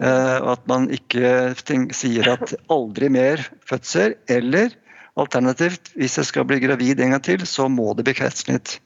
[0.00, 1.52] Eh, at man ikke
[1.96, 4.72] sier at aldri mer fødsel, eller
[5.20, 8.78] alternativt, hvis jeg skal bli gravid en gang til, så må det bli keisersnitt.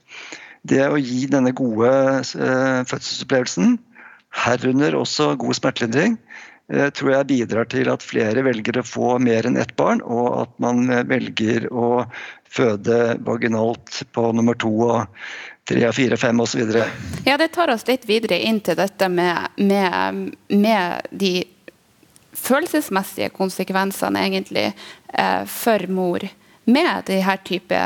[0.65, 1.91] Det å gi denne gode
[2.89, 3.77] fødselsopplevelsen,
[4.35, 6.17] herunder også god smertelindring,
[6.67, 10.55] tror jeg bidrar til at flere velger å få mer enn ett barn, og at
[10.63, 12.05] man velger å
[12.49, 15.03] føde vaginalt på nummer to og
[15.65, 16.63] tre fire, fem osv.
[17.25, 21.33] Ja, det tar oss litt videre inn til dette med, med, med de
[22.35, 24.65] følelsesmessige konsekvensene egentlig
[25.13, 26.25] eh, for mor
[26.65, 27.81] med de her type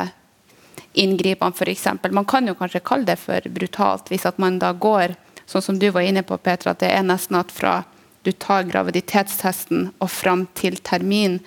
[0.94, 1.88] inngripene f.eks.
[2.12, 5.16] Man kan jo kanskje kalle det for brutalt hvis at man da går
[5.50, 7.82] sånn som du var inne på, Petra, at det er nesten at fra
[8.24, 11.40] du tar graviditetstesten og fram til termin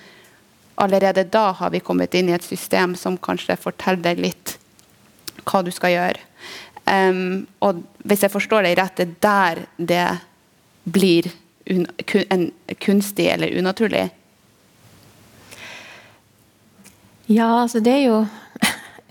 [0.80, 4.56] allerede da har vi kommet inn i et system som kanskje forteller deg litt
[5.44, 6.22] hva du skal gjøre.
[6.82, 10.08] Um, og hvis jeg forstår deg rett, det er der det
[10.85, 11.30] blir
[11.70, 12.50] un kun
[12.82, 14.08] kunstig eller unaturlig?
[17.30, 18.16] Ja, altså det er jo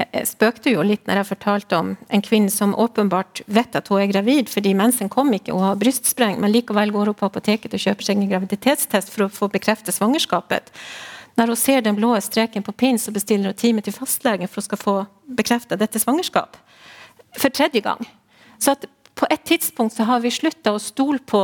[0.01, 4.01] Jeg spøkte jo litt når jeg fortalte om en kvinne som åpenbart vet at hun
[4.01, 7.75] er gravid, fordi mensen kom ikke, hun har brystspreng, men likevel går hun på apoteket
[7.75, 10.71] og kjøper seg en graviditetstest for å få bekreftet svangerskapet.
[11.39, 14.63] Når hun ser den blå streken på pinnen, så bestiller hun time til fastlegen for
[14.63, 14.95] å få
[15.39, 16.57] bekrefta dette svangerskap.
[17.39, 18.03] For tredje gang.
[18.59, 21.43] Så at på et tidspunkt så har vi slutta å stole på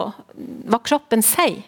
[0.68, 1.62] hva kroppen sier.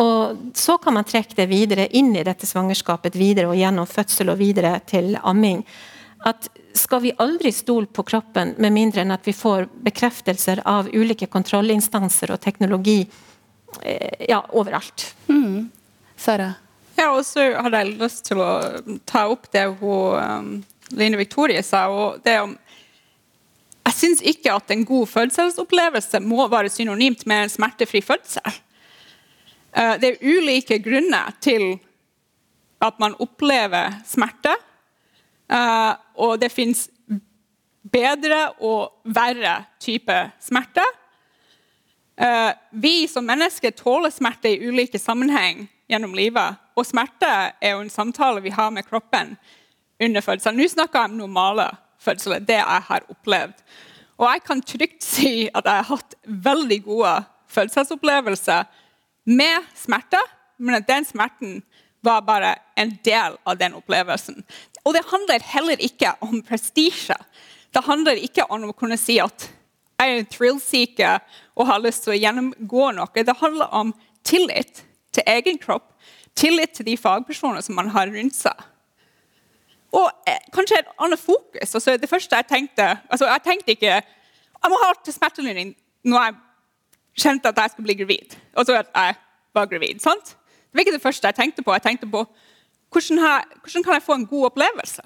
[0.00, 4.30] Og så kan man trekke det videre inn i dette svangerskapet videre og gjennom fødsel
[4.30, 5.64] og videre til amming.
[6.26, 10.90] At skal vi aldri stole på kroppen med mindre enn at vi får bekreftelser av
[10.92, 13.00] ulike kontrollinstanser og teknologi
[13.82, 15.14] eh, ja, overalt.
[15.28, 15.70] Mm.
[16.16, 16.52] Sara?
[17.00, 18.50] Ja, og så hadde jeg lyst til å
[19.08, 20.50] ta opp det hun um,
[20.92, 21.86] Line Victorie sa.
[21.88, 22.56] og det om
[23.80, 28.58] jeg syns ikke at en god fødselsopplevelse må være synonymt med en smertefri fødsel.
[29.72, 31.72] Uh, det er ulike grunner til
[32.84, 34.52] at man opplever smerte.
[36.20, 36.88] Og det fins
[37.90, 40.84] bedre og verre type smerte.
[42.20, 46.58] Uh, vi som mennesker tåler smerte i ulike sammenheng gjennom livet.
[46.76, 47.30] Og smerte
[47.60, 49.36] er jo en samtale vi har med kroppen
[50.00, 50.60] under fødselen.
[50.60, 53.64] Nå snakker jeg om normale fødsler, det jeg har opplevd.
[54.20, 57.14] Og jeg kan trygt si at jeg har hatt veldig gode
[57.50, 58.68] fødselsopplevelser
[59.32, 60.20] med smerte,
[60.58, 61.62] men at den smerten
[62.04, 64.44] var bare en del av den opplevelsen.
[64.84, 67.16] Og det handler heller ikke om prestisje.
[67.74, 69.48] Det handler ikke om å kunne si at
[70.00, 71.18] jeg er en thrill-seeker
[71.56, 73.24] og har lyst til å gjennomgå noe.
[73.24, 73.92] Det handler om
[74.24, 75.90] tillit til egen kropp,
[76.38, 78.64] tillit til de fagpersoner som man har rundt seg.
[79.92, 81.74] Og eh, kanskje et annet fokus.
[81.74, 84.00] Altså, det første Jeg tenkte altså, jeg tenkte ikke
[84.60, 85.72] jeg må ha til smertelindring
[86.04, 86.34] når jeg
[87.24, 88.36] kjente at jeg skulle bli gravid.
[88.54, 89.14] Altså at jeg
[89.54, 90.00] var gravid.
[90.00, 90.36] sant?
[90.70, 91.72] Det var ikke det første jeg tenkte på.
[91.72, 92.24] Jeg tenkte på
[92.92, 95.02] hvordan, har, hvordan kan jeg få en god opplevelse?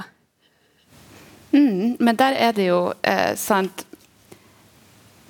[1.53, 3.85] Mm, men der er det jo eh, sant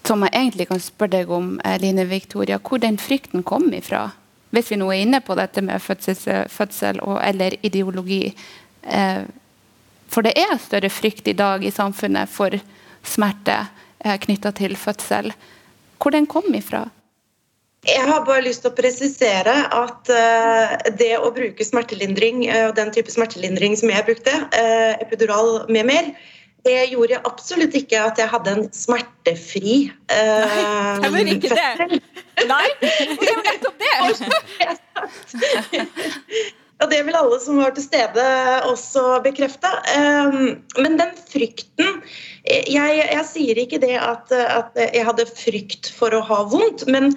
[0.09, 4.11] Som jeg egentlig kan spørre deg om, eh, Line Victoria, hvor den frykten kom ifra?
[4.55, 8.29] hvis vi nå er inne på dette med fødsel, fødsel og, eller ideologi.
[8.83, 9.25] Eh,
[10.11, 12.55] for det er større frykt i dag i samfunnet for
[13.03, 13.57] smerte
[14.05, 15.33] eh, knytta til fødsel.
[15.99, 16.85] Hvor den kom ifra?
[17.85, 22.93] Jeg har bare lyst til å presisere at uh, det å bruke smertelindring, og den
[22.95, 26.05] type smertelindring som jeg brukte, uh, epidural med mer,
[26.65, 32.01] det gjorde absolutt ikke at jeg hadde en smertefri Nei, heller ikke det.
[32.49, 33.93] Nei, det jo nettopp det!
[36.85, 38.25] Og det vil alle som var til stede
[38.69, 39.71] også bekrefte.
[39.97, 42.01] Ehm, men den frykten
[42.45, 47.15] Jeg, jeg sier ikke det at, at, jeg hadde frykt for å ha vondt, men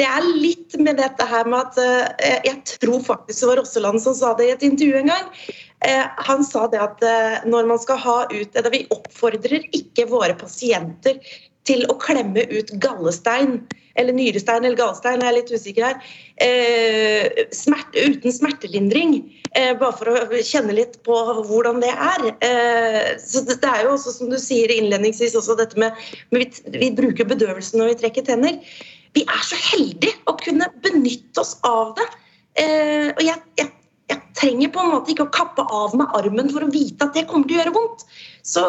[0.00, 1.80] det er litt med dette her med at
[2.24, 5.28] eh, Jeg tror faktisk det var Rosseland som sa det i et intervju en gang.
[5.84, 10.08] Eh, han sa det at eh, når man skal ha ut det, Vi oppfordrer ikke
[10.08, 11.20] våre pasienter
[11.68, 13.60] til å klemme ut gallestein
[13.98, 15.96] eller nyrestein eller gallestein, jeg er litt usikker her,
[16.40, 19.16] eh, smert, uten smertelindring.
[19.50, 21.16] Eh, bare for å kjenne litt på
[21.48, 22.28] hvordan det er.
[22.46, 25.98] Eh, så det, er jo også, som du sier innledningsvis, også dette med,
[26.30, 28.60] med vi, vi, bruker bedøvelse når vi trekker tenner.
[29.18, 32.06] Vi er så heldige å kunne benytte oss av det.
[32.62, 33.72] Eh, og jeg, jeg,
[34.40, 37.26] trenger på en måte ikke å kappe av meg armen for å vite at det
[37.28, 38.06] kommer til å gjøre vondt.
[38.46, 38.64] Så,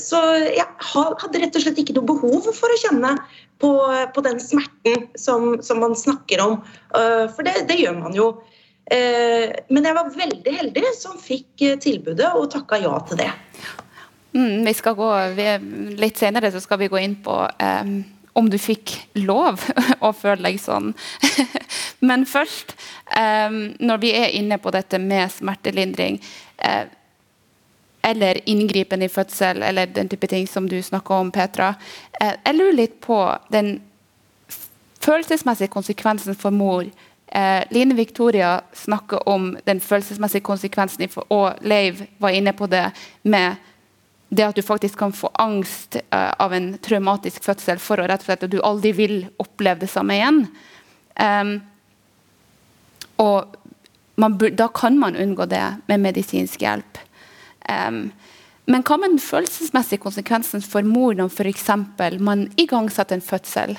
[0.00, 3.14] så jeg hadde rett og slett ikke noe behov for å kjenne
[3.60, 3.72] på,
[4.14, 6.56] på den smerten som, som, man snakker om.
[6.96, 8.30] Uh, for det, det, gjør man jo.
[8.90, 13.30] Uh, men jeg var veldig heldig som fikk uh, tilbudet og takka ja til det.
[14.32, 15.50] Mm, vi skal gå, vi,
[16.00, 17.94] litt senere så skal vi gå inn på um,
[18.38, 19.60] om du fikk lov
[20.06, 20.92] å føle deg sånn.
[22.00, 22.72] Men først,
[23.12, 26.16] um, når vi er inne på dette med smertelindring
[26.64, 26.86] uh,
[28.02, 31.74] eller inngripen i fødsel, eller den type ting som du snakker om, Petra.
[32.20, 33.18] Eh, jeg lurer litt på
[33.52, 33.80] den
[35.00, 36.88] følelsesmessige konsekvensen for mor.
[37.26, 42.90] Eh, Line Victoria snakker om den følelsesmessige konsekvensen, og Leiv var inne på det
[43.22, 43.56] med
[44.28, 48.28] det at du faktisk kan få angst av en traumatisk fødsel for å rett og
[48.28, 50.44] slett at du aldri vil oppleve det samme igjen.
[53.20, 53.56] Og
[54.20, 56.98] man, da kan man unngå det med medisinsk hjelp.
[57.68, 58.10] Um,
[58.70, 61.68] men hva med den følelsesmessige konsekvensen for mor når f.eks.
[62.20, 63.78] man igangsetter en fødsel,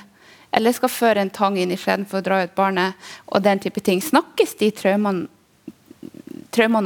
[0.51, 2.97] eller skal føre en tang inn i skjeden for å dra ut barnet,
[3.31, 4.01] og den type ting?
[4.03, 5.27] Snakkes de traumene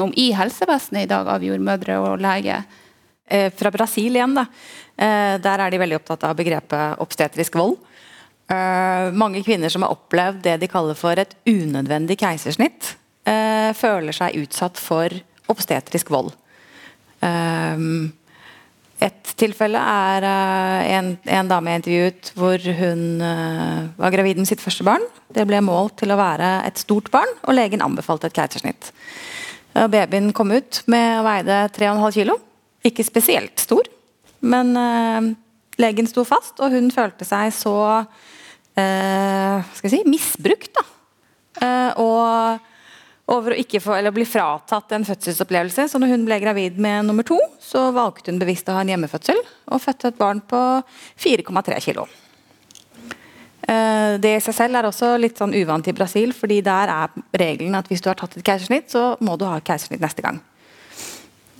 [0.06, 2.60] om i helsevesenet i dag av jordmødre og lege?
[3.26, 4.46] Eh, fra Brasil igjen, da.
[4.96, 7.80] Eh, der er de veldig opptatt av begrepet obstetrisk vold.
[8.45, 12.91] Eh, mange kvinner som har opplevd det de kaller for et unødvendig keisersnitt,
[13.25, 15.13] uh, føler seg utsatt for
[15.49, 16.29] obstetrisk vold.
[17.25, 18.12] Um,
[19.01, 24.49] et tilfelle er uh, en, en, dame jeg intervjuet hvor hun uh, var gravid med
[24.49, 25.03] sitt første barn.
[25.34, 28.91] Det ble målt til å være et stort barn, og legen anbefalte et keisersnitt.
[29.73, 32.38] Uh, babyen kom ut med å veide 3,5 kg.
[32.86, 33.89] Ikke spesielt stor,
[34.45, 34.77] men
[35.82, 37.76] legen sto fast, og hun følte seg så
[38.76, 40.74] jeg si, misbrukt.
[40.76, 40.84] Da.
[42.04, 42.60] og
[43.32, 45.88] over å ikke få, eller bli fratatt en fødselsopplevelse.
[45.90, 48.92] Så når hun ble gravid med nummer to, så valgte hun bevisst å ha en
[48.94, 49.42] hjemmefødsel,
[49.74, 50.62] og fødte et barn på
[51.24, 52.06] 4,3 kg.
[53.66, 57.16] Eh, det i seg selv er også litt sånn uvant i Brasil, fordi der er
[57.34, 60.38] regelen at hvis du har tatt et keisersnitt, så må du ha keisersnitt neste gang.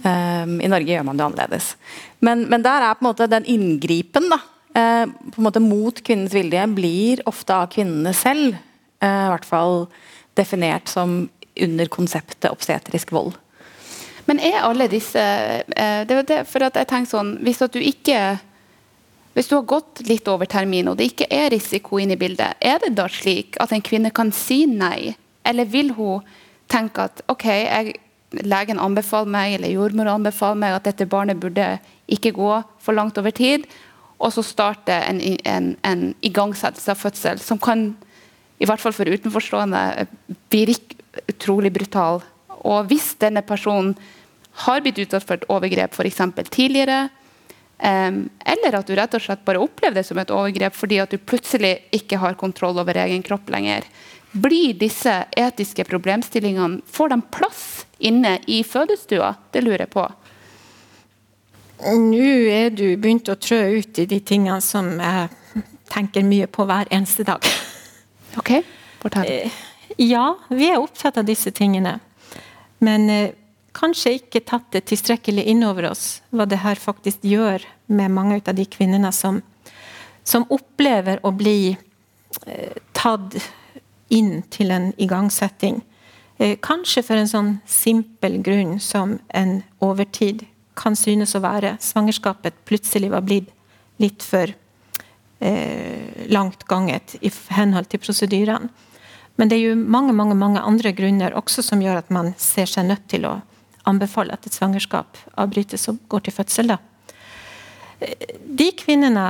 [0.06, 1.72] Eh, I Norge gjør man det annerledes.
[2.26, 4.40] Men, men der er på en måte den inngripen da,
[4.78, 8.58] uh, på en måte mot kvinnens vilje blir ofte av kvinnene selv.
[9.06, 9.84] I hvert fall
[10.40, 11.26] definert som
[11.62, 13.36] under konseptet obstetrisk vold.
[14.26, 17.82] Men er alle disse uh, det det, for at jeg tenker sånn, Hvis at du
[17.84, 18.38] ikke
[19.36, 22.56] hvis du har gått litt over termin og det ikke er risiko inne i bildet,
[22.64, 25.12] er det da slik at en kvinne kan si nei?
[25.44, 26.24] Eller vil hun
[26.72, 27.98] tenke at ok, jeg,
[28.44, 31.76] legen anbefaler meg, eller jordmor anbefaler meg at dette barnet burde
[32.12, 33.66] ikke gå for langt over tid,
[34.20, 37.90] og så starte en, en, en igangsettelse av fødsel som kan,
[38.60, 40.08] i hvert fall for utenforstående,
[40.54, 40.96] virke
[41.32, 42.22] utrolig brutal.
[42.66, 43.94] Og hvis denne personen
[44.66, 46.22] har blitt utsatt for et overgrep f.eks.
[46.48, 47.10] tidligere,
[47.80, 51.12] um, eller at du rett og slett bare opplever det som et overgrep fordi at
[51.12, 53.84] du plutselig ikke har kontroll over egen kropp lenger,
[54.36, 59.34] blir disse etiske problemstillingene Får de plass inne i fødestua?
[59.52, 60.04] Det lurer jeg på.
[61.86, 66.66] Nå er du begynt å trø ut i de tingene som jeg tenker mye på
[66.68, 67.44] hver eneste dag.
[68.40, 68.52] Ok,
[69.00, 69.28] fortell.
[69.28, 69.58] Eh,
[70.02, 71.98] ja, vi er opptatt av disse tingene.
[72.84, 73.36] Men eh,
[73.76, 78.40] kanskje ikke tatt det tilstrekkelig inn over oss, hva det her faktisk gjør med mange
[78.42, 79.42] av de kvinnene som,
[80.24, 83.38] som opplever å bli eh, tatt
[84.14, 85.82] inn til en igangsetting.
[86.38, 90.46] Eh, kanskje for en sånn simpel grunn som en overtid
[90.76, 91.78] kan synes å være.
[91.80, 93.52] Svangerskapet plutselig var blitt
[94.04, 94.52] litt for
[95.40, 98.70] eh, langt ganget i henhold til prosedyrene.
[99.36, 102.70] Men det er jo mange, mange, mange andre grunner også som gjør at man ser
[102.72, 103.38] seg nødt til å
[103.86, 106.72] anbefale at et svangerskap avbrytes og går til fødsel.
[106.72, 106.78] da.
[108.46, 109.24] De kvinnene,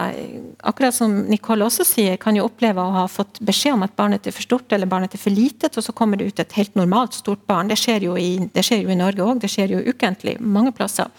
[0.66, 4.26] akkurat som Nicole også sier, kan jo oppleve å ha fått beskjed om at barnet
[4.26, 6.76] er for stort eller barnet er for litet, og så kommer det ut et helt
[6.78, 7.70] normalt stort barn.
[7.70, 11.14] Det skjer jo i, skjer jo i Norge òg, det skjer jo ukentlig mange plasser.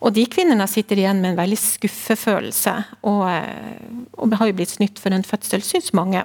[0.00, 2.76] Og de kvinnene sitter igjen med en veldig skuffefølelse,
[3.08, 3.24] og,
[4.16, 6.24] og har jo blitt snytt for en fødsel, syns mange.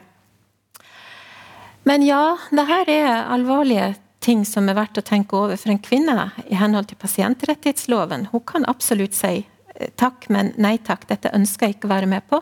[1.85, 3.93] Men ja, det her er alvorlige
[4.25, 8.29] ting som er verdt å tenke over for en kvinne i henhold til pasientrettighetsloven.
[8.31, 9.54] Hun kan absolutt si eh,
[9.99, 12.41] takk, men nei takk, dette ønsker jeg ikke å være med på.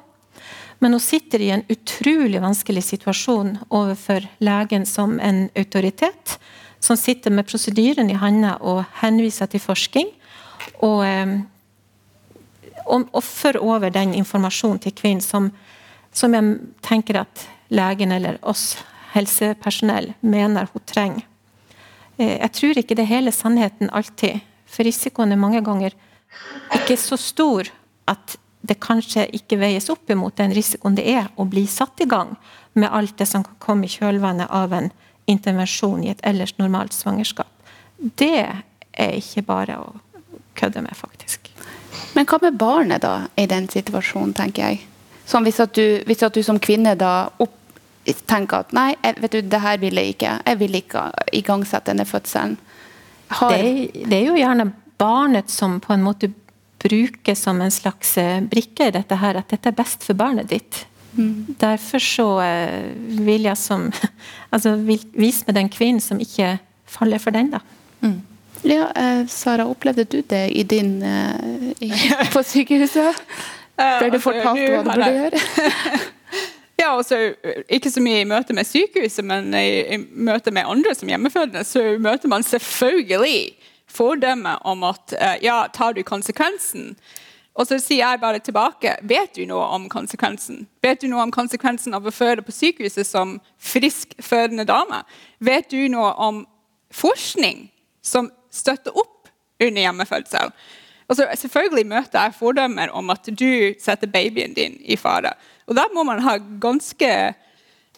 [0.83, 6.37] Men hun sitter i en utrolig vanskelig situasjon overfor legen som en autoritet,
[6.83, 10.09] som sitter med prosedyren i handa og henviser til forskning.
[10.83, 11.31] Og, og,
[12.83, 15.51] og offer over den informasjonen til kvinnen som,
[16.11, 18.73] som jeg tenker at legen eller oss
[19.13, 21.23] helsepersonell mener hun trenger.
[22.17, 25.95] Eh, jeg tror ikke det hele sannheten alltid, for risikoen er mange ganger
[26.75, 27.69] ikke så stor
[28.11, 32.07] at det kanskje ikke veies opp imot den risikoen det er å bli satt i
[32.09, 32.35] gang
[32.79, 34.89] med alt det som kan komme i kjølvannet av en
[35.29, 37.51] intervensjon i et ellers normalt svangerskap.
[37.97, 39.91] Det er ikke bare å
[40.59, 41.51] kødde med, faktisk.
[42.13, 44.83] Men hva med barnet da, i den situasjonen, tenker jeg?
[45.23, 47.59] Hvis, at du, hvis at du som kvinne da opp
[48.27, 50.31] tenker at nei, vet du, det her vil jeg ikke.
[50.43, 51.03] Jeg vil ikke
[51.39, 52.57] igangsette denne fødselen.
[53.33, 53.55] Har...
[53.55, 54.67] Det, det, er jo gjerne
[54.97, 56.31] barnet som på en måte
[56.83, 60.49] brukes som en slags eh, brikke i dette her, at dette er best for barnet
[60.51, 60.83] ditt.
[61.15, 61.55] Mm.
[61.61, 62.85] Derfor så uh,
[63.21, 63.91] vil jeg som
[64.53, 66.55] Altså vise meg den kvinnen som ikke
[66.89, 67.59] faller for den, da.
[68.01, 68.17] Mm.
[68.65, 70.97] Ja, uh, Sara, opplevde du det i din
[71.79, 71.91] i,
[72.33, 73.21] på sykehuset?
[73.77, 75.45] Ble du fortalte hva du burde gjøre?
[76.83, 77.17] Ja, også,
[77.69, 81.61] Ikke så mye i møte med sykehuset, men i, i møte med andre som hjemmefødende,
[81.63, 83.53] så møter man selvfølgelig
[83.93, 86.95] fordømme om at ja, tar du konsekvensen?
[87.53, 90.65] Og så sier jeg bare tilbake Vet du noe om konsekvensen?
[90.81, 95.03] Vet du noe om konsekvensen av å føde på sykehuset som frisk fødende dame?
[95.43, 96.43] Vet du noe om
[96.93, 97.67] forskning
[98.05, 99.29] som støtter opp
[99.61, 100.53] under hjemmefødsel?
[101.11, 105.35] Og så selvfølgelig møter jeg fordømmer om at du setter babyen din i fare.
[105.67, 107.11] Og Da må man ha ganske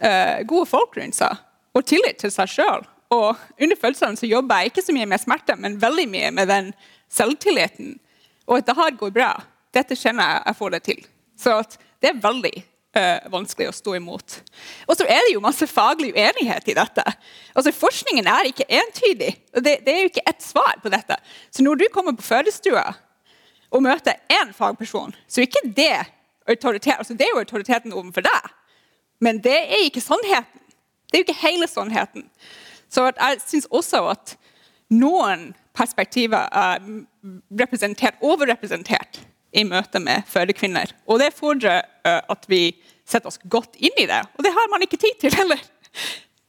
[0.02, 1.38] uh, gode folk rundt seg,
[1.74, 2.84] og tillit til seg sjøl.
[3.14, 6.50] Og under fødselen så jobber jeg ikke så mye med smerte, men veldig mye med
[6.50, 6.72] den
[7.12, 8.00] selvtilliten.
[8.48, 9.32] Og at det her går bra.
[9.74, 11.04] Dette kjenner jeg jeg får det til.
[11.38, 11.58] Så
[12.02, 12.54] det er veldig
[12.98, 14.38] uh, vanskelig å stå imot.
[14.88, 17.06] Og så er det jo masse faglig uenighet i dette.
[17.54, 19.36] Altså Forskningen er ikke entydig.
[19.56, 21.18] og det, det er jo ikke ett svar på dette.
[21.52, 22.86] Så når du kommer på fødestua
[23.72, 26.06] og møter én fagperson, så er ikke det
[26.48, 26.98] autoritet.
[26.98, 28.52] Altså, det er jo autoriteten overfor deg,
[29.20, 30.62] men det er ikke sannheten.
[31.10, 32.30] Det er jo ikke hele sannheten.
[32.96, 34.36] Så jeg syns også at
[34.94, 36.84] noen perspektiver er
[37.60, 39.20] representert, overrepresentert
[39.56, 40.94] i møte med fødekvinner.
[41.08, 42.70] Og det fordrer uh, at vi
[43.08, 44.22] setter oss godt inn i det.
[44.38, 45.60] Og det har man ikke tid til heller.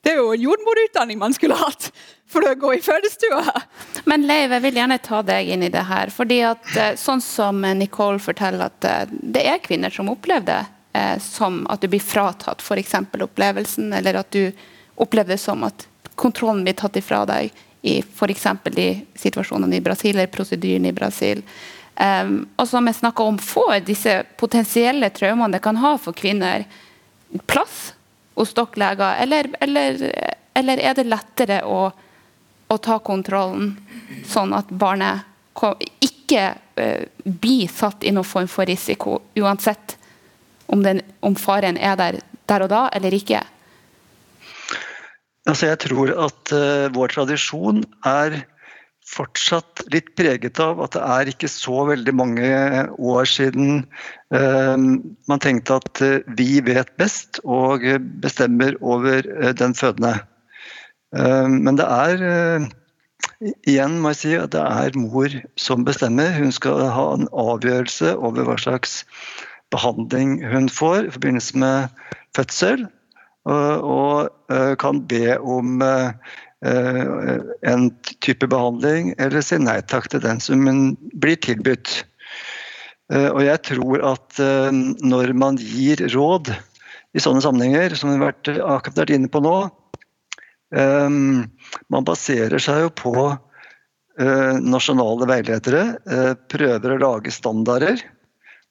[0.06, 1.88] Det er jo en jordmorutdanning man skulle hatt
[2.30, 3.42] for å gå i fødestua.
[4.06, 6.12] Men Leiv, jeg vil gjerne ta deg inn i det her.
[6.14, 10.60] fordi at eh, Sånn som Nicole forteller at eh, det er kvinner som opplever det
[10.94, 12.94] eh, som at du blir fratatt f.eks.
[13.26, 14.52] opplevelsen, eller at du
[14.94, 17.52] opplever det som at kontrollen blir tatt ifra deg
[17.86, 18.46] i f.eks.
[18.74, 21.42] de situasjonene i Brasil eller prosedyren i Brasil.
[21.96, 26.66] Um, og som jeg snakka om, får disse potensielle traumene det kan ha for kvinner,
[27.48, 27.94] plass
[28.36, 30.02] hos stokkleger, eller, eller,
[30.54, 31.86] eller, er det lettere å,
[32.68, 33.72] å, ta kontrollen,
[34.28, 35.24] sånn at barnet
[36.04, 39.96] ikke uh, blir satt i noen form for risiko, uansett
[40.66, 43.40] om, den, om faren er der der og da eller ikke?
[45.46, 48.40] Altså jeg tror at uh, vår tradisjon er
[49.06, 52.48] fortsatt litt preget av at det er ikke så veldig mange
[52.98, 53.84] år siden
[54.34, 57.86] uh, man tenkte at uh, vi vet best og
[58.24, 59.22] bestemmer over
[59.54, 60.18] den fødende.
[61.16, 62.66] Men det er
[63.64, 66.34] igjen må jeg si at det er mor som bestemmer.
[66.34, 68.98] Hun skal ha en avgjørelse over hva slags
[69.72, 72.88] behandling hun får i forbindelse med fødsel.
[73.46, 75.82] Og kan be om
[76.64, 77.90] Eh, en
[78.20, 80.64] type behandling, eller si nei takk til den som
[81.20, 81.98] blir tilbudt.
[83.12, 84.70] Eh, og jeg tror at eh,
[85.04, 86.54] når man gir råd
[87.16, 89.58] i sånne sammenhenger, som vi har vært, vært inne på nå,
[90.76, 93.12] man baserer seg jo på
[94.66, 95.84] nasjonale veiledere,
[96.50, 98.02] prøver å lage standarder.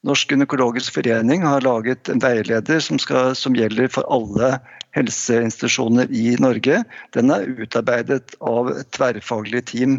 [0.06, 4.56] Norsk gynekologisk forening har laget en veileder som, skal, som gjelder for alle
[4.96, 6.84] helseinstitusjoner i Norge.
[7.18, 9.98] Den er utarbeidet av et tverrfaglig team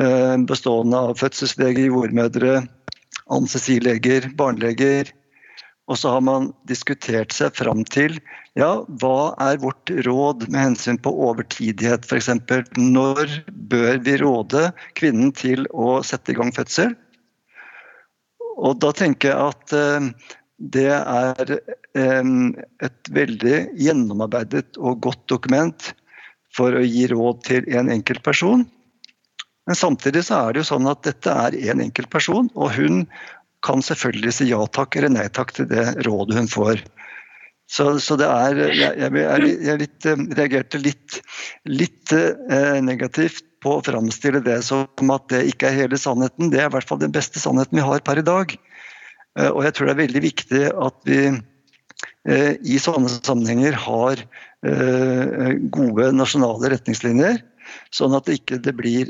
[0.00, 2.64] eh, bestående av fødselsleger, jordmødre,
[3.30, 5.14] anestesileger, barneleger.
[5.86, 8.18] Og så har man diskutert seg fram til
[8.58, 12.32] ja, hva er vårt råd med hensyn på overtidighet f.eks.
[12.80, 13.38] Når
[13.70, 16.96] bør vi råde kvinnen til å sette i gang fødsel?
[18.56, 20.08] Og da tenker jeg at eh,
[20.56, 22.32] det er eh,
[22.88, 25.92] et veldig gjennomarbeidet og godt dokument
[26.56, 28.64] for å gi råd til en enkelt person.
[29.66, 33.04] Men samtidig så er det jo sånn at dette er en enkelt person, og hun
[33.66, 36.84] kan selvfølgelig si ja takk eller nei takk til det rådet hun får.
[37.66, 41.20] Så, så det er Jeg, jeg, jeg litt, eh, reagerte litt,
[41.66, 46.52] litt eh, negativt på å framstille det som at det ikke er hele sannheten.
[46.52, 48.54] Det er i hvert fall den beste sannheten vi har per i dag.
[49.38, 54.22] Eh, og jeg tror det er veldig viktig at vi eh, i sånne sammenhenger har
[54.22, 57.42] eh, gode nasjonale retningslinjer.
[57.90, 59.08] Sånn at det ikke blir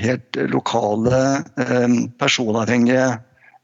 [0.00, 1.42] helt lokale,
[2.16, 3.18] personavhengige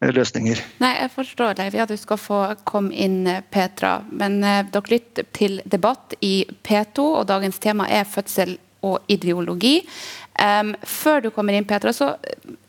[0.05, 0.61] løsninger.
[0.85, 1.79] Nei, jeg forstår deg.
[1.81, 3.95] Ja, du skal få komme inn, Petra.
[4.13, 9.81] Men dere lytter til debatt i P2, og dagens tema er fødsel og ideologi.
[10.39, 12.13] Um, før du kommer inn, Petra, så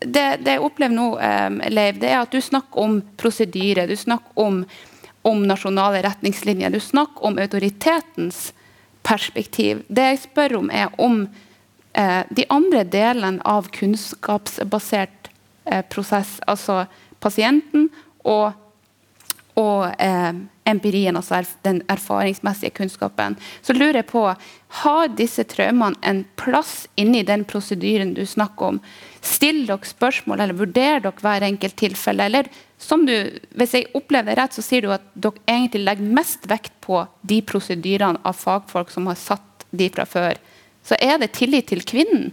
[0.02, 3.94] det, det jeg opplever nå, um, Leiv, det er at du snakker om prosedyre, du
[3.98, 4.64] snakker om,
[5.22, 8.48] om nasjonale retningslinjer, du snakker om autoritetens
[9.06, 9.84] perspektiv.
[9.86, 15.30] Det jeg spør om, er om uh, de andre delene av kunnskapsbasert
[15.70, 16.82] uh, prosess, altså
[17.22, 17.86] pasienten
[18.24, 18.50] og,
[19.60, 20.32] og eh,
[20.70, 24.24] empirien, altså den erfaringsmessige kunnskapen, så lurer jeg på
[24.80, 28.80] har disse traumene en plass inni den prosedyren du snakker om?
[29.20, 32.28] Stiller dere spørsmål, eller vurderer dere hver enkelt tilfelle?
[32.30, 32.50] Eller
[32.80, 33.14] som du,
[33.58, 37.02] hvis jeg opplever det rett, så sier du at dere egentlig legger mest vekt på
[37.26, 40.38] de prosedyrene av fagfolk som har satt de fra før.
[40.86, 42.30] Så er det tillit til kvinnen?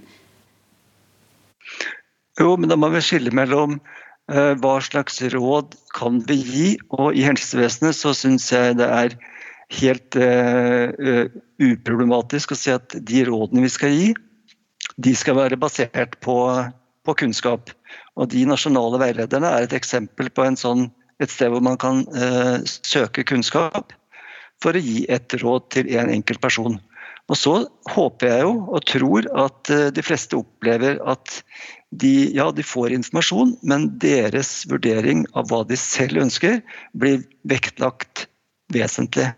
[2.37, 3.79] Jo, men da må vi skille mellom
[4.27, 6.69] hva slags råd kan vi gi?
[6.91, 9.15] Og i helsevesenet så syns jeg det er
[9.79, 11.27] helt uh,
[11.59, 14.09] uproblematisk å si at de rådene vi skal gi,
[14.97, 16.37] de skal være basert på,
[17.05, 17.71] på kunnskap.
[18.17, 20.87] Og de nasjonale veilederne er et eksempel på sånn,
[21.21, 23.93] et sted hvor man kan uh, søke kunnskap
[24.63, 26.79] for å gi et råd til en enkelt person.
[27.27, 27.55] Og så
[27.91, 31.41] håper jeg jo og tror at uh, de fleste opplever at
[31.91, 36.59] de, ja, de får informasjon, men deres vurdering av hva de selv ønsker,
[36.91, 38.27] blir vektlagt
[38.73, 39.29] vesentlig.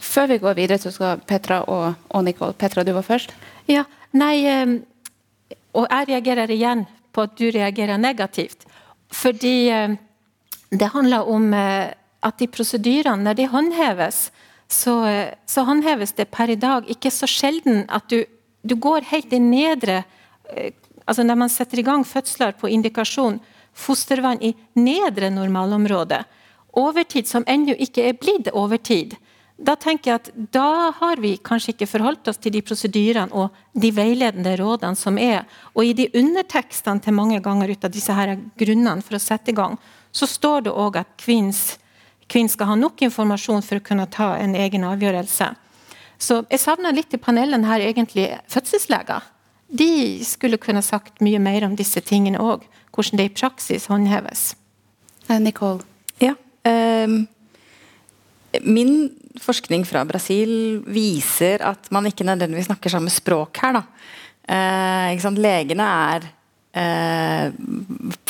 [0.00, 3.34] Før vi går videre, så skal Petra og, og Nicole Petra, du var først.
[3.70, 3.84] Ja,
[4.14, 4.80] nei, ehm,
[5.74, 8.66] og jeg reagerer igjen på at du reagerer negativt.
[9.14, 9.98] Fordi ehm,
[10.70, 11.90] det handler om eh,
[12.26, 14.28] at de prosedyrene, når de håndheves,
[14.70, 14.94] så,
[15.46, 16.86] så, håndheves det per i dag.
[16.90, 18.22] Ikke så sjelden at du,
[18.62, 20.02] du går helt i nedre
[20.54, 20.72] eh,
[21.06, 23.40] altså Når man setter i gang fødsler på indikasjon
[23.74, 26.20] fostervann i nedre normalområde,
[26.78, 29.16] overtid som ennå ikke er blitt overtid,
[29.60, 33.56] da tenker jeg at da har vi kanskje ikke forholdt oss til de prosedyrene og
[33.76, 35.44] de veiledende rådene som er.
[35.74, 39.52] Og i de undertekstene til mange ganger ut av disse her grunnene for å sette
[39.52, 39.76] i gang,
[40.12, 41.12] så står det òg at
[42.30, 45.50] kvinnen skal ha nok informasjon for å kunne ta en egen avgjørelse.
[46.20, 49.24] Så jeg savner litt i panelen her egentlig fødselsleger
[49.70, 52.64] de skulle kunne sagt mye mer om disse tingene òg.
[52.90, 54.54] Hvordan det i praksis håndheves.
[55.28, 55.84] Eh, Nicole?
[56.18, 56.34] Ja.
[56.66, 57.22] Um,
[58.66, 63.78] min forskning fra Brasil viser at man ikke nødvendigvis snakker samme språk her.
[64.50, 66.26] Uh, Legene er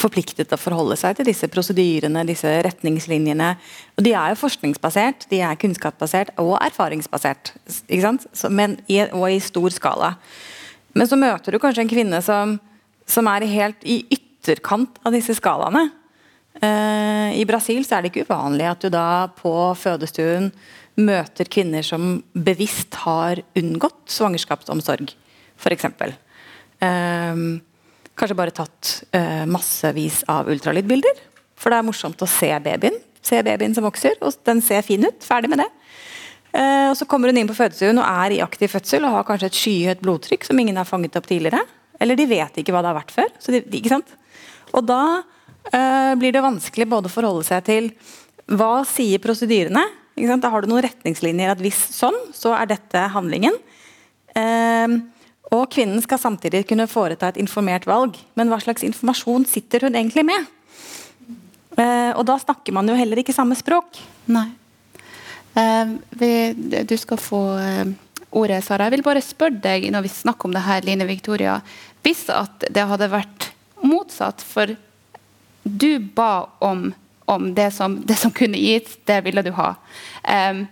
[0.00, 3.50] forpliktet til å forholde seg til disse prosedyrene, disse retningslinjene.
[3.98, 7.52] Og de er jo forskningsbasert, de er kunnskapsbasert og erfaringsbasert.
[8.48, 8.78] Men,
[9.12, 10.14] og i stor skala.
[10.96, 12.56] Men så møter du kanskje en kvinne som,
[13.04, 15.90] som er helt i ytterkant av disse skalaene.
[16.60, 20.50] Eh, I Brasil så er det ikke uvanlig at du da på fødestuen
[21.00, 25.12] møter kvinner som bevisst har unngått svangerskapsomsorg,
[25.60, 25.86] f.eks.
[25.86, 26.16] Uh,
[26.84, 27.44] eh,
[28.20, 31.24] kanskje bare tatt uh, massevis av ultralydbilder.
[31.60, 32.96] For det er morsomt å se babyen.
[33.24, 35.24] Se babyen som vokser, og den ser fin ut.
[35.24, 35.68] Ferdig med det.
[36.50, 39.26] Eh, og Så kommer hun inn på fødestuen og er i aktiv fødsel og har
[39.28, 41.62] kanskje et skyhøyt blodtrykk som ingen har fanget opp tidligere.
[42.00, 43.30] Eller de vet ikke hva det har vært før.
[43.46, 44.16] De, ikke sant?
[44.74, 45.02] Og da
[45.70, 47.90] eh, blir det vanskelig både å forholde seg til
[48.50, 49.84] hva sier prosedyrene.
[50.16, 53.54] Da har du noen retningslinjer at hvis sånn, så er dette handlingen.
[54.34, 54.96] Eh,
[55.50, 58.18] og kvinnen skal samtidig kunne foreta et informert valg.
[58.38, 60.46] Men hva slags informasjon sitter hun egentlig med?
[61.78, 63.98] Eh, og da snakker man jo heller ikke samme språk.
[64.30, 64.46] Nei.
[65.58, 66.30] Eh, vi,
[66.86, 67.90] du skal få eh,
[68.30, 68.86] ordet, Sara.
[68.86, 71.58] Jeg vil bare spørre deg når vi snakker om det her, Line Victoria.
[72.04, 73.50] Hvis at det hadde vært
[73.82, 74.70] motsatt, for
[75.64, 76.92] du ba om,
[77.26, 79.74] om det, som, det, som, kunne gitt, det ville du ha.
[80.24, 80.64] Um,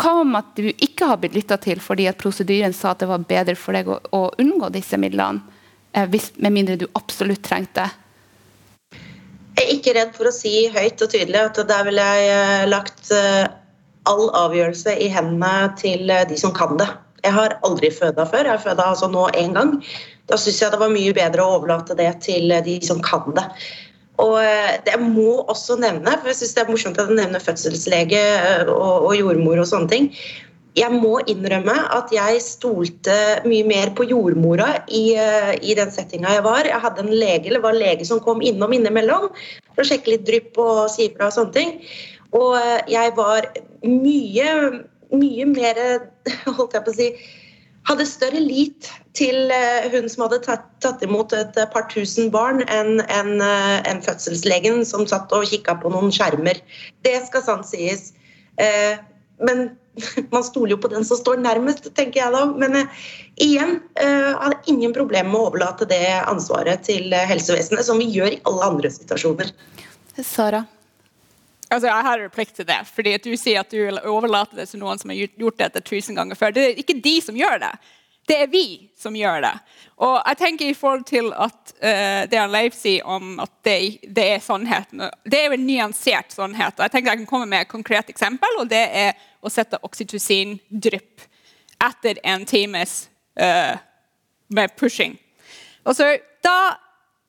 [0.00, 3.10] hva om at du ikke har blitt lytta til fordi at prosedyren sa at det
[3.10, 5.42] var bedre for deg å, å unngå disse midlene,
[5.92, 7.90] eh, hvis, med mindre du absolutt trengte det?
[9.58, 12.68] Jeg er ikke redd for å si høyt og tydelig at der ville jeg eh,
[12.70, 13.44] lagt eh,
[14.08, 16.88] all avgjørelse i hendene til de som kan det.
[17.20, 18.46] Jeg har aldri føda før.
[18.46, 19.74] Jeg har føda altså nå én gang.
[20.30, 23.44] Da syns jeg det var mye bedre å overlate det til de som kan det.
[24.20, 27.42] Og eh, det må også nevne, for jeg synes det er morsomt at du nevner
[27.42, 30.10] fødselslege eh, og, og, jordmor og sånne ting.
[30.78, 33.16] Jeg må innrømme at jeg stolte
[33.48, 36.68] mye mer på jordmora i, eh, i den settinga jeg var.
[36.68, 39.30] Jeg hadde en lege, eller var en lege som kom innom innimellom
[39.72, 41.74] for å sjekke litt drypp og si ifra og sånne ting.
[42.36, 42.54] Og
[42.86, 43.48] jeg var
[43.82, 44.50] mye,
[45.10, 45.80] mye mer
[46.58, 47.10] holdt jeg på å si,
[47.88, 52.62] hadde større lit til eh, hun som hadde tatt, tatt imot et par tusen barn,
[52.68, 56.60] enn en, eh, en fødselslegen som satt og kikka på noen skjermer.
[57.06, 58.12] Det skal sant sies.
[58.60, 59.00] Eh,
[59.40, 59.70] men
[60.34, 62.44] man stoler jo på den som står nærmest, tenker jeg da.
[62.52, 63.06] Men eh,
[63.42, 68.36] igjen, eh, hadde ingen problemer med å overlate det ansvaret til helsevesenet, som vi gjør
[68.36, 69.54] i alle andre situasjoner.
[70.20, 70.66] Sara?
[71.70, 72.80] Altså, jeg har plikt til det.
[72.94, 75.80] fordi at Du sier at du vil overlate det til noen som har gjort dette
[75.80, 76.50] tusen ganger før.
[76.50, 77.74] Det er ikke de som gjør det.
[78.26, 79.52] Det er vi som gjør det.
[79.98, 83.78] Og jeg tenker i forhold til at uh, det han Leif sier om at det,
[84.06, 86.78] det, er sannheten Det er jo en nyansert sannhet.
[86.78, 91.26] Jeg tenker jeg kan komme med et konkret eksempel, og det er å sette oksytocin-drypp
[91.80, 93.08] etter en times
[93.40, 93.74] uh,
[94.48, 95.16] med pushing.
[95.86, 96.12] Og så
[96.44, 96.76] da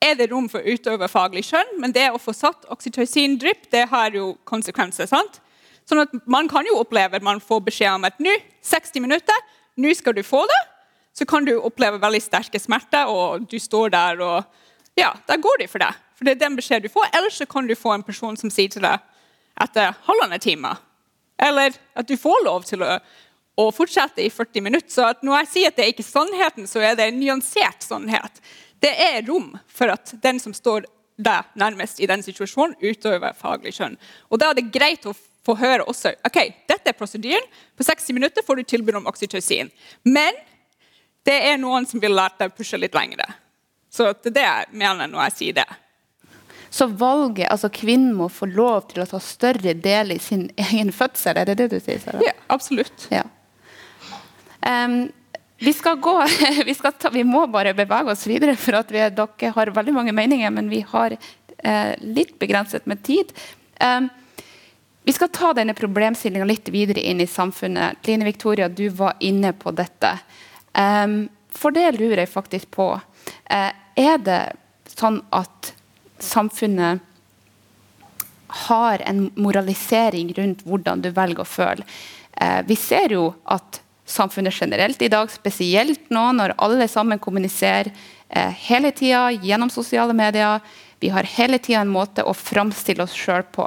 [0.02, 3.86] er det rom for å utøve faglig skjønn, men det å få satt oksytocin-drypp det
[3.92, 5.06] har jo konsekvenser.
[5.08, 5.42] sant?
[5.86, 9.38] Sånn at Man kan jo oppleve at man får beskjed om at nå, 60 minutter,
[9.78, 10.62] nå skal du få det.
[11.14, 14.44] Så kan du oppleve veldig sterke smerter, og du står der, og
[14.98, 15.98] ja, da går de for deg.
[16.16, 17.10] For det er den beskjeden du får.
[17.18, 19.02] Eller så kan du få en person som sier til deg
[19.62, 20.76] etter halvannen time.
[21.42, 22.98] Eller at du får lov til å,
[23.60, 24.92] å fortsette i 40 minutter.
[24.94, 28.42] Så når jeg sier at det er ikke sannheten, så er det en nyansert sannhet
[28.82, 30.88] det er rom for at den som står
[31.22, 33.98] deg nærmest i den situasjonen, utøver faglig skjønn.
[34.30, 35.14] Og Da er det greit å
[35.46, 37.46] få høre også ok, dette er prosedyren.
[37.78, 39.70] På 60 minutter får du tilbud om oksytocin.
[40.04, 40.38] Men
[41.26, 43.28] det er noen som vil lære deg å pushe litt lengre.
[43.92, 45.70] Så det er det jeg mener når jeg sier det.
[46.72, 50.94] Så valget, altså kvinnen må få lov til å ta større del i sin egen
[50.96, 52.00] fødsel, er det det du sier?
[52.00, 52.22] Sara?
[52.24, 53.10] Ja, absolutt.
[53.12, 53.26] Ja.
[54.64, 55.10] Um,
[55.64, 56.28] vi skal gå,
[56.66, 59.94] vi, skal ta, vi, må bare bevege oss videre, for at vi, dere har veldig
[59.94, 63.30] mange meninger, men vi har eh, litt begrenset med tid.
[63.78, 64.08] Um,
[65.06, 68.02] vi skal ta denne problemstillinga litt videre inn i samfunnet.
[68.10, 70.16] Line Victoria, du var inne på dette.
[70.74, 72.90] Um, for det lurer jeg faktisk på.
[73.46, 73.70] Uh,
[74.02, 74.42] er det
[74.96, 75.76] sånn at
[76.18, 77.06] samfunnet
[78.66, 81.86] har en moralisering rundt hvordan du velger å føle?
[82.34, 87.92] Uh, vi ser jo at samfunnet generelt i dag, spesielt nå når alle sammen kommuniserer
[88.30, 90.60] eh, hele tida gjennom sosiale medier.
[91.02, 93.66] Vi har hele tida en måte å framstille oss sjøl på.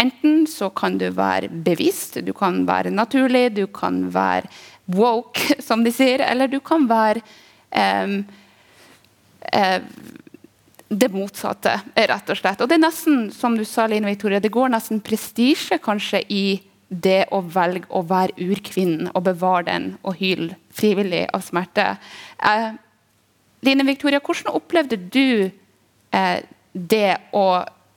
[0.00, 4.50] Enten så kan du være bevisst, du kan være naturlig, du kan være
[4.90, 7.22] woke, som de sier, eller du kan være
[7.70, 8.18] eh,
[9.52, 9.80] eh,
[10.94, 12.60] det motsatte, rett og slett.
[12.62, 16.44] Og det er nesten, som du sa, Line Victoria, det går nesten prestisje kanskje i
[16.88, 21.94] det å velge å være urkvinnen og bevare den og hyle frivillig av smerte.
[22.38, 22.72] Eh,
[23.64, 25.50] Line Victoria, hvordan opplevde du
[26.12, 26.38] eh,
[26.72, 27.46] det å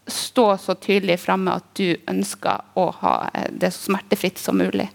[0.08, 4.88] stå så tydelig framme at du ønsker å ha eh, det så smertefritt som mulig?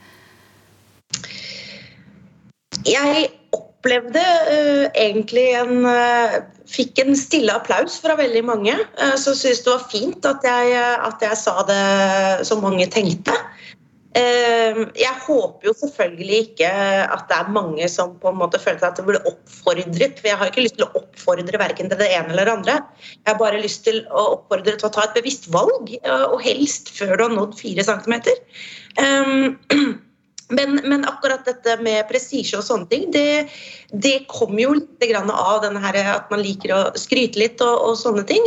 [2.88, 6.40] Jeg opplevde uh, egentlig en uh,
[6.72, 8.72] Fikk en stille applaus fra veldig mange.
[8.97, 13.34] Uh, så syntes det var fint at jeg, at jeg sa det som mange tenkte.
[14.18, 18.84] Ehm, jeg håper jo selvfølgelig ikke at det er mange som på en måte føler
[18.84, 20.20] at det blir oppfordret.
[20.20, 22.78] For jeg har ikke lyst til å oppfordre verken til det ene eller det andre.
[23.22, 26.92] Jeg har bare lyst til å oppfordre til å ta et bevisst valg, og helst
[26.98, 28.40] før du har nådd fire centimeter.
[29.00, 29.60] Ehm,
[30.52, 33.48] Men, men, akkurat dette med prestisje og sånne ting, det,
[34.04, 37.96] det kommer jo litt av denne her, at man liker å skryte litt og, og
[37.96, 38.44] sånne ting.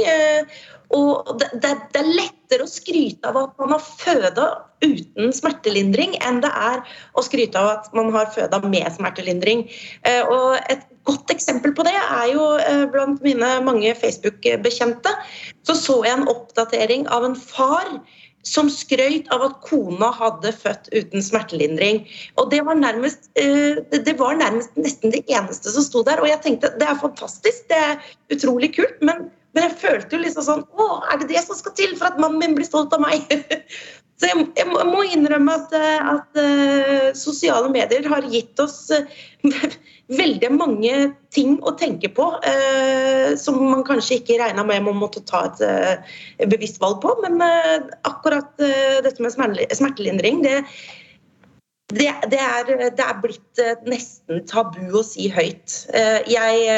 [0.94, 4.48] Og det, det, det, er lettere å skryte av at man har føda
[4.86, 6.84] uten smertelindring, enn det er
[7.18, 9.66] å skryte av at man har føda med smertelindring.
[10.06, 15.16] Eh, og et godt eksempel på det er jo eh, blant mine mange Facebook-bekjente.
[15.66, 17.98] Så så jeg en oppdatering av en far
[18.46, 22.04] som skrøt av at kona hadde født uten smertelindring.
[22.38, 26.22] Og det var nærmest, eh, det var nærmest nesten det eneste som sto der.
[26.22, 27.98] Og jeg tenkte det er fantastisk, det er
[28.30, 31.76] utrolig kult, men, men jeg følte jo liksom sånn Å, er det det som skal
[31.80, 33.24] til for at mannen min blir stolt av meg?
[34.16, 39.04] Så jeg, jeg, må innrømme at, eh, at uh, sosiale medier har gitt oss uh,
[40.22, 40.94] veldig mange
[41.36, 46.48] ting å tenke på uh, som man kanskje ikke regna med man måtte ta et
[46.48, 47.12] bevisst valg på.
[47.26, 47.44] Men
[48.08, 50.62] akkurat dette med smertelindring, det,
[51.94, 55.76] det, det, er, det, er, blitt nesten tabu å si høyt.
[56.26, 56.78] Jeg,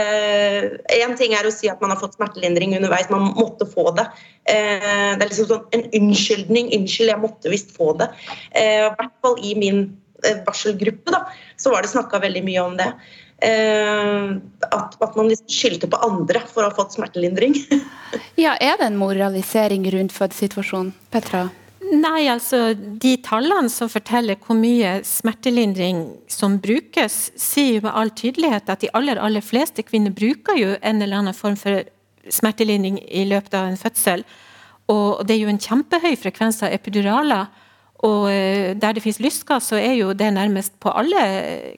[0.99, 4.09] en ting er å si at man har fått smertelindring underveis, man måtte få det.
[4.47, 6.71] Eh, det er liksom sånn en unnskyldning.
[6.71, 8.09] 'Unnskyld, jeg måtte visst få det'.
[8.51, 9.81] Eh, I hvert fall i min
[10.23, 11.25] eh, barselgruppe da,
[11.59, 12.91] så var det snakka veldig mye om det.
[13.37, 17.53] At, at, man liksom skyldte på andre for å ha fått smertelindring.
[18.45, 21.43] ja, Er det en moralisering rundt fødesituasjonen, Petra?
[21.87, 28.11] Nei, altså de tallene som forteller hvor mye smertelindring som brukes, sier jo med all
[28.11, 31.85] tydelighet at de aller, aller fleste kvinner bruker jo en eller annen form for
[32.33, 34.25] smertelindring i løpet av en fødsel.
[34.91, 37.47] Og det er jo en kjempehøy frekvens av epiduraler.
[38.07, 41.23] Og eh, der det finnes lystgass, så er jo det nærmest på alle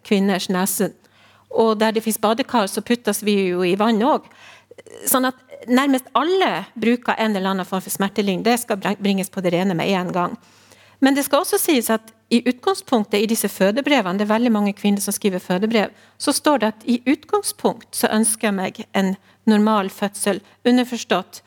[0.06, 0.92] kvinners nese.
[1.50, 4.26] Og der det finnes badekar, så puttes vi jo i vann òg.
[5.10, 5.38] Sånn at
[5.68, 8.46] nærmest alle bruker en eller annen form for smertelindring.
[8.46, 10.38] Det skal bringes på det rene med en gang.
[11.00, 14.74] Men det skal også sies at i utgangspunktet i disse fødebrevene, det er veldig mange
[14.78, 19.16] kvinner som skriver fødebrev, så står det at i utgangspunkt så ønsker jeg meg en
[19.50, 20.42] normal fødsel.
[20.68, 21.42] Underforstått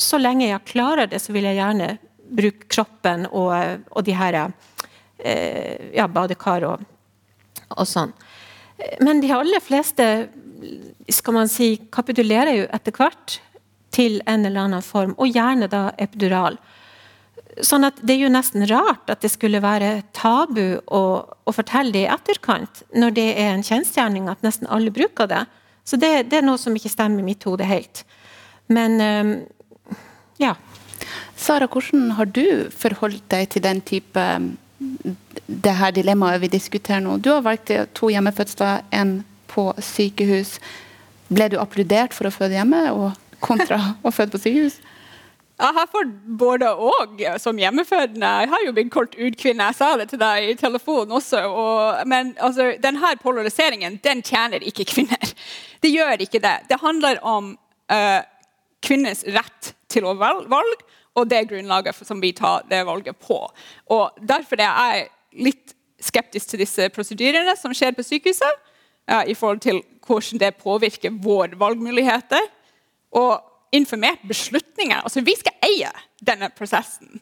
[0.00, 1.96] så lenge jeg klarer det, så vil jeg gjerne
[2.34, 6.84] bruke kroppen og, og de her eh, ja, badekar og,
[7.74, 8.14] og sånn.
[9.04, 10.06] Men de aller fleste
[11.12, 13.38] skal man si, kapitulerer jo etter hvert
[13.94, 16.58] til en eller annen form, og gjerne da epidural.
[17.62, 21.94] Sånn at Det er jo nesten rart at det skulle være tabu å, å fortelle
[21.94, 25.44] det i etterkant, når det er en kjensgjerning at nesten alle bruker det.
[25.84, 28.02] Så det, det, er noe som ikke stemmer i mitt hode helt.
[28.72, 29.34] Men um,
[30.40, 30.54] ja.
[31.36, 34.22] Sara, hvordan har du forholdt deg til den type
[35.46, 37.18] det her dilemmaet vi diskuterer nå?
[37.20, 39.20] Du har valgt to hjemmefødsler, én
[39.50, 40.56] på sykehus.
[41.28, 43.12] Ble du applaudert for å føde hjemme og
[43.44, 44.80] kontra å føde på sykehus?
[45.54, 48.26] Jeg har fått både og som hjemmefødende.
[48.26, 49.68] Jeg har jo blitt kalt utkvinne.
[49.68, 51.44] Jeg sa det til deg i telefonen også.
[51.46, 55.34] Og, men altså, denne polariseringen den tjener ikke kvinner.
[55.84, 56.56] Det gjør ikke det.
[56.70, 57.52] Det handler om
[57.92, 58.20] uh,
[58.82, 60.82] kvinners rett til å velge,
[61.14, 63.38] og det grunnlaget som vi tar det valget på.
[63.94, 65.06] Og Derfor er jeg
[65.46, 68.58] litt skeptisk til disse prosedyrene som skjer på sykehuset,
[69.06, 72.50] uh, i forhold til hvordan det påvirker våre valgmuligheter.
[73.14, 75.02] Og informert beslutninger.
[75.02, 75.90] Altså, vi skal eie
[76.22, 77.20] denne prosessen.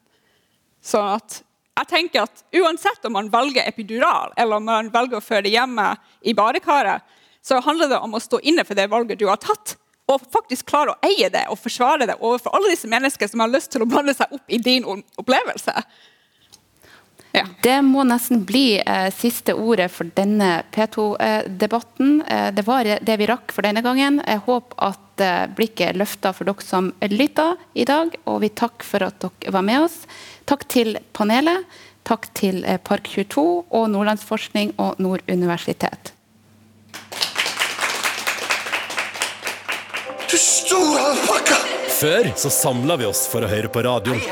[0.82, 1.40] Sånn at
[1.72, 5.94] jeg tenker at Uansett om man velger epidural eller om man velger å føde hjemme
[6.20, 7.00] i badekaret,
[7.42, 9.76] så handler det om å stå inne for det valget du har tatt.
[10.10, 13.50] Og faktisk klare å eie det og forsvare det overfor alle disse mennesker som har
[13.50, 15.74] lyst til å blande seg opp i din opplevelse.
[17.32, 17.46] Ja.
[17.64, 22.18] Det må nesten bli eh, siste ordet for denne P2-debatten.
[22.28, 24.20] Eh, det var det vi rakk for denne gangen.
[24.26, 28.48] Jeg håper at eh, blikket er løfta for dere som lytta i dag, og vi
[28.48, 30.02] takker for at dere var med oss.
[30.48, 31.68] Takk til panelet.
[32.08, 36.14] Takk til eh, Park22 og Nordlandsforskning og Nord universitet.
[40.32, 41.60] Du store alpakka!
[41.92, 44.22] Før så samla vi oss for å høre på radioen.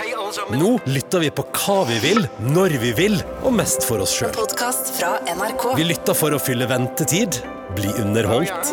[0.54, 2.24] Nå lytter vi på hva vi vil,
[2.54, 4.34] når vi vil, og mest for oss sjøl.
[5.76, 7.38] Vi lytter for å fylle ventetid,
[7.76, 8.72] bli underholdt,